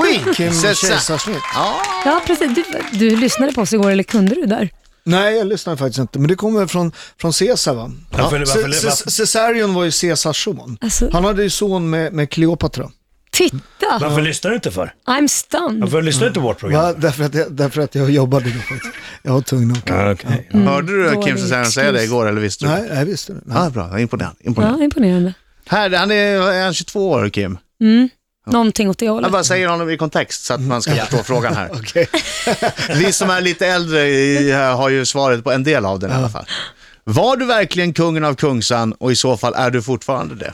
Oui, 0.00 0.20
Kim 0.36 0.52
Kejsarsnitt. 0.62 1.36
Ja, 1.54 1.74
Ja, 2.04 2.20
precis. 2.26 2.50
Du, 2.54 2.64
du 2.98 3.16
lyssnade 3.16 3.52
på 3.52 3.60
oss 3.60 3.72
igår, 3.72 3.90
eller 3.90 4.02
kunde 4.02 4.34
du 4.34 4.46
där? 4.46 4.70
Nej, 5.04 5.36
jag 5.38 5.46
lyssnar 5.46 5.76
faktiskt 5.76 5.98
inte. 5.98 6.18
Men 6.18 6.28
det 6.28 6.34
kommer 6.34 6.66
från, 6.66 6.92
från 7.20 7.32
Caesar 7.32 7.74
va? 7.74 7.90
Varför- 8.10 8.38
varför- 8.38 8.52
Ce- 8.62 8.72
Ce- 8.72 8.84
varför- 8.84 9.16
Caesarion 9.16 9.74
var 9.74 9.84
ju 9.84 9.90
Caesars 9.90 10.44
son. 10.44 10.78
Alltså- 10.80 11.10
Han 11.12 11.24
hade 11.24 11.42
ju 11.42 11.50
son 11.50 11.90
med, 11.90 12.12
med 12.12 12.30
Kleopatra. 12.30 12.88
Titta! 13.30 13.98
Varför 14.00 14.22
lyssnar 14.22 14.50
du 14.50 14.54
inte 14.54 14.70
för? 14.70 14.92
I'm 15.06 15.28
stunned. 15.28 15.80
Varför 15.80 16.02
lyssnar 16.02 16.22
du 16.22 16.26
inte 16.28 16.40
på 16.40 16.46
vårt 16.46 16.58
program? 16.58 16.82
Va? 16.82 16.92
Därför, 16.98 17.24
att 17.24 17.34
jag, 17.34 17.52
därför 17.52 17.80
att 17.82 17.94
jag 17.94 18.10
jobbade 18.10 18.44
då 18.44 18.60
faktiskt. 18.60 18.94
Jag 19.22 19.32
var 19.32 19.40
tvungen 19.40 19.70
att 19.72 19.78
åka. 19.78 19.94
Ja, 20.04 20.12
okej. 20.12 20.48
hörde 20.52 20.92
du 21.10 21.22
Kim 21.22 21.38
Cesarion 21.38 21.66
säga 21.66 21.92
det 21.92 22.04
igår 22.04 22.28
eller 22.28 22.40
visste 22.40 22.64
du? 22.64 22.68
Nej, 22.70 22.90
jag 22.94 23.04
visste 23.04 23.32
det. 23.32 23.40
Nej. 23.44 23.56
Ja, 23.64 23.70
bra, 23.70 24.00
imponerande. 24.00 24.36
imponerande. 24.40 24.78
Ja, 24.80 24.84
imponerande. 24.84 25.34
Här, 25.68 25.90
han 25.90 26.10
är, 26.10 26.52
är 26.52 26.64
han 26.64 26.74
22 26.74 27.10
år 27.10 27.28
Kim. 27.28 27.58
Någonting 28.46 28.90
åt 28.90 28.98
det 28.98 29.04
Jag 29.04 29.12
hållet. 29.12 29.32
bara 29.32 29.44
säger 29.44 29.68
honom 29.68 29.90
i 29.90 29.96
kontext 29.96 30.44
så 30.44 30.54
att 30.54 30.60
man 30.60 30.82
ska 30.82 30.94
förstå 30.94 31.22
frågan 31.22 31.54
här. 31.56 31.70
Vi 32.98 33.12
som 33.12 33.30
är 33.30 33.40
lite 33.40 33.66
äldre 33.66 33.98
har 34.54 34.88
ju 34.88 35.04
svaret 35.04 35.44
på 35.44 35.52
en 35.52 35.64
del 35.64 35.84
av 35.86 35.98
den 35.98 36.10
i 36.10 36.14
alla 36.14 36.28
fall. 36.28 36.46
Var 37.04 37.36
du 37.36 37.46
verkligen 37.46 37.92
kungen 37.92 38.24
av 38.24 38.34
Kungsan 38.34 38.92
och 38.92 39.12
i 39.12 39.16
så 39.16 39.36
fall 39.36 39.54
är 39.54 39.70
du 39.70 39.82
fortfarande 39.82 40.34
det? 40.34 40.52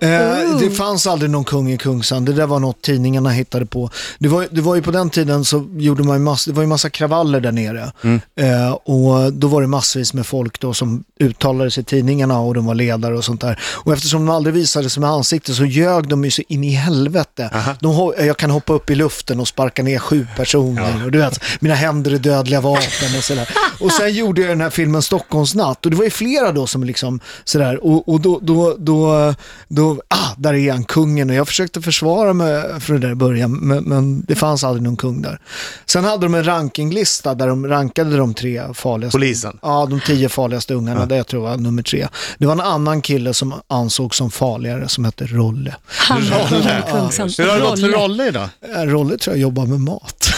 Eh, 0.00 0.58
det 0.58 0.70
fanns 0.70 1.06
aldrig 1.06 1.30
någon 1.30 1.44
kung 1.44 1.70
i 1.72 1.78
Kungsan. 1.78 2.24
Det 2.24 2.32
där 2.32 2.46
var 2.46 2.60
något 2.60 2.82
tidningarna 2.82 3.30
hittade 3.30 3.66
på. 3.66 3.90
Det 4.18 4.28
var, 4.28 4.46
det 4.50 4.60
var 4.60 4.74
ju 4.74 4.82
på 4.82 4.90
den 4.90 5.10
tiden 5.10 5.44
så 5.44 5.66
gjorde 5.76 6.02
man 6.02 6.16
ju 6.16 6.22
mass, 6.24 6.44
det 6.44 6.52
var 6.52 6.62
ju 6.62 6.68
massa 6.68 6.90
kravaller 6.90 7.40
där 7.40 7.52
nere. 7.52 7.92
Eh, 8.40 8.70
och 8.72 9.32
då 9.32 9.46
var 9.48 9.60
det 9.60 9.66
massvis 9.66 10.14
med 10.14 10.26
folk 10.26 10.60
då 10.60 10.74
som 10.74 11.04
uttalade 11.20 11.70
sig 11.70 11.80
i 11.80 11.84
tidningarna 11.84 12.38
och 12.40 12.54
de 12.54 12.66
var 12.66 12.74
ledare 12.74 13.16
och 13.16 13.24
sånt 13.24 13.40
där. 13.40 13.60
Och 13.62 13.92
eftersom 13.92 14.26
de 14.26 14.34
aldrig 14.34 14.54
visade 14.54 14.90
sig 14.90 15.00
med 15.00 15.10
ansikte 15.10 15.54
så 15.54 15.64
ljög 15.64 16.08
de 16.08 16.24
ju 16.24 16.30
så 16.30 16.42
in 16.48 16.64
i 16.64 16.70
helvete. 16.70 17.50
De, 17.80 17.92
ho- 17.92 18.22
jag 18.24 18.36
kan 18.36 18.50
hoppa 18.50 18.72
upp 18.72 18.90
i 18.90 18.94
luften 18.94 19.40
och 19.40 19.48
sparka 19.48 19.82
ner 19.82 19.98
sju 19.98 20.26
personer. 20.36 21.04
Och 21.04 21.10
du 21.10 21.18
vet, 21.18 21.40
mina 21.60 21.74
händer 21.74 22.10
är 22.14 22.18
dödliga 22.18 22.60
vapen 22.60 23.16
och 23.18 23.24
sådär. 23.24 23.48
Och 23.80 23.92
sen 23.92 24.14
gjorde 24.14 24.40
jag 24.40 24.50
den 24.50 24.60
här 24.60 24.70
filmen 24.70 25.02
Stockholmsnatt 25.02 25.84
och 25.84 25.90
det 25.90 25.96
var 25.96 26.04
ju 26.04 26.10
flera 26.10 26.52
då 26.52 26.66
som 26.66 26.84
liksom 26.84 27.20
sådär 27.44 27.84
och, 27.86 28.08
och 28.08 28.20
då, 28.20 28.38
då, 28.42 28.76
då, 28.78 29.34
då, 29.68 29.85
ah, 29.90 30.34
där 30.36 30.54
är 30.54 30.72
han, 30.72 30.84
kungen. 30.84 31.30
Och 31.30 31.36
jag 31.36 31.48
försökte 31.48 31.82
försvara 31.82 32.32
mig 32.32 32.80
för 32.80 32.92
det 32.92 32.98
där 32.98 33.10
i 33.10 33.14
början, 33.14 33.52
men, 33.52 33.84
men 33.84 34.24
det 34.28 34.34
fanns 34.34 34.64
aldrig 34.64 34.82
någon 34.82 34.96
kung 34.96 35.22
där. 35.22 35.40
Sen 35.86 36.04
hade 36.04 36.26
de 36.26 36.34
en 36.34 36.44
rankinglista 36.44 37.34
där 37.34 37.48
de 37.48 37.66
rankade 37.66 38.16
de 38.16 38.34
tre 38.34 38.62
farligaste. 38.74 39.18
Polisen. 39.18 39.58
Ja, 39.62 39.86
de 39.90 40.00
tio 40.00 40.28
farligaste 40.28 40.74
ungarna, 40.74 41.06
där 41.06 41.16
jag 41.16 41.26
tror 41.26 41.42
var 41.42 41.56
nummer 41.56 41.82
tre. 41.82 42.08
Det 42.38 42.46
var 42.46 42.52
en 42.52 42.60
annan 42.60 43.02
kille 43.02 43.34
som 43.34 43.54
ansågs 43.68 44.16
som 44.16 44.30
farligare, 44.30 44.88
som 44.88 45.04
hette 45.04 45.26
Rolle. 45.26 45.76
Han 45.86 46.32
av 46.32 46.90
Kungsan. 46.90 47.30
Hur 47.38 47.48
har 47.48 47.54
det 47.54 47.60
gått 47.60 47.80
för 47.80 47.88
Rolle. 47.88 47.96
Rolle 47.98 48.28
idag? 48.28 48.48
Eh, 48.74 48.82
Rolle 48.82 49.18
tror 49.18 49.36
jag 49.36 49.42
jobbar 49.42 49.66
med 49.66 49.80
mat. 49.80 50.28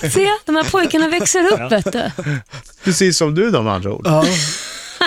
Se, 0.00 0.28
de 0.46 0.56
här 0.56 0.70
pojkarna 0.70 1.08
växer 1.08 1.52
upp 1.52 1.72
vet 1.72 1.92
du. 1.92 2.10
Precis 2.84 3.18
som 3.18 3.34
du 3.34 3.50
då 3.50 3.62
med 3.62 3.72
andra 3.72 3.92
ord. 3.92 4.02
Ja. 4.04 4.24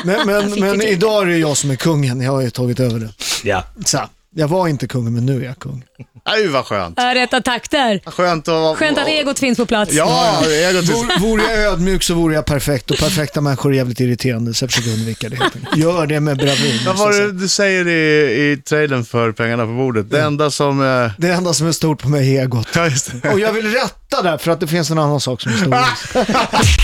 Men, 0.04 0.28
men, 0.28 0.60
men 0.60 0.82
idag 0.82 1.22
är 1.22 1.26
det 1.26 1.38
jag 1.38 1.58
som 1.58 1.72
är 1.72 1.76
kungen, 1.76 2.22
jag 2.22 2.32
har 2.32 2.42
ju 2.42 2.50
tagit 2.50 2.80
över 2.80 3.00
det. 3.00 3.10
Ja. 3.44 3.64
Så, 3.86 4.00
jag 4.36 4.48
var 4.48 4.68
inte 4.68 4.88
kung, 4.88 5.14
men 5.14 5.26
nu 5.26 5.42
är 5.42 5.46
jag 5.46 5.60
kung. 5.60 5.84
Aj, 6.26 6.48
vad 6.48 6.66
skönt. 6.66 7.00
Rätta 7.00 7.42
takter. 7.42 8.02
Skönt 8.06 8.48
att... 8.48 8.78
Skönt 8.78 8.98
att 8.98 9.08
egot 9.08 9.40
finns 9.40 9.58
på 9.58 9.66
plats. 9.66 9.94
Ja, 9.94 10.44
egot. 10.46 10.90
Vore, 10.90 11.20
vore 11.20 11.44
jag 11.44 11.74
ödmjuk 11.74 12.04
så 12.04 12.14
vore 12.14 12.36
jag 12.36 12.46
perfekt 12.46 12.92
och 12.92 12.98
perfekta 12.98 13.42
människor 13.42 13.72
är 13.72 13.78
jävligt 13.78 14.00
irriterande 14.00 14.54
så 14.54 14.64
jag 14.64 14.72
försöker 14.72 14.94
undvika 14.94 15.30
det. 15.30 15.36
helt 15.36 15.56
enkelt. 15.56 15.78
Gör 15.78 16.08
det 16.08 16.20
med 16.20 16.38
bravur. 16.38 16.86
Vad 16.86 16.98
var 16.98 17.12
det 17.12 17.32
du 17.32 17.48
säger 17.48 17.88
i, 17.88 18.52
i 18.52 18.58
trailern 18.58 19.06
för 19.06 19.32
pengarna 19.32 19.66
på 19.66 19.72
bordet? 19.72 20.12
Det 20.12 20.22
enda 20.22 20.52
som... 20.52 20.82
Eh... 20.82 21.12
Det 21.18 21.30
enda 21.30 21.54
som 21.54 21.68
är 21.68 21.72
stort 21.72 22.02
på 22.02 22.10
mig 22.10 22.38
är 22.38 22.42
egot. 22.42 22.68
Ja, 22.76 22.88
just 22.88 23.22
det. 23.22 23.30
Och 23.30 23.40
jag 23.40 23.54
vill 23.54 23.72
rätta 23.72 24.22
där 24.22 24.38
för 24.38 24.52
att 24.52 24.60
det 24.60 24.68
finns 24.68 24.92
en 24.92 24.98
annan 24.98 25.20
sak 25.20 25.42
som 25.42 25.52
är 25.52 25.58
stor. 25.58 25.72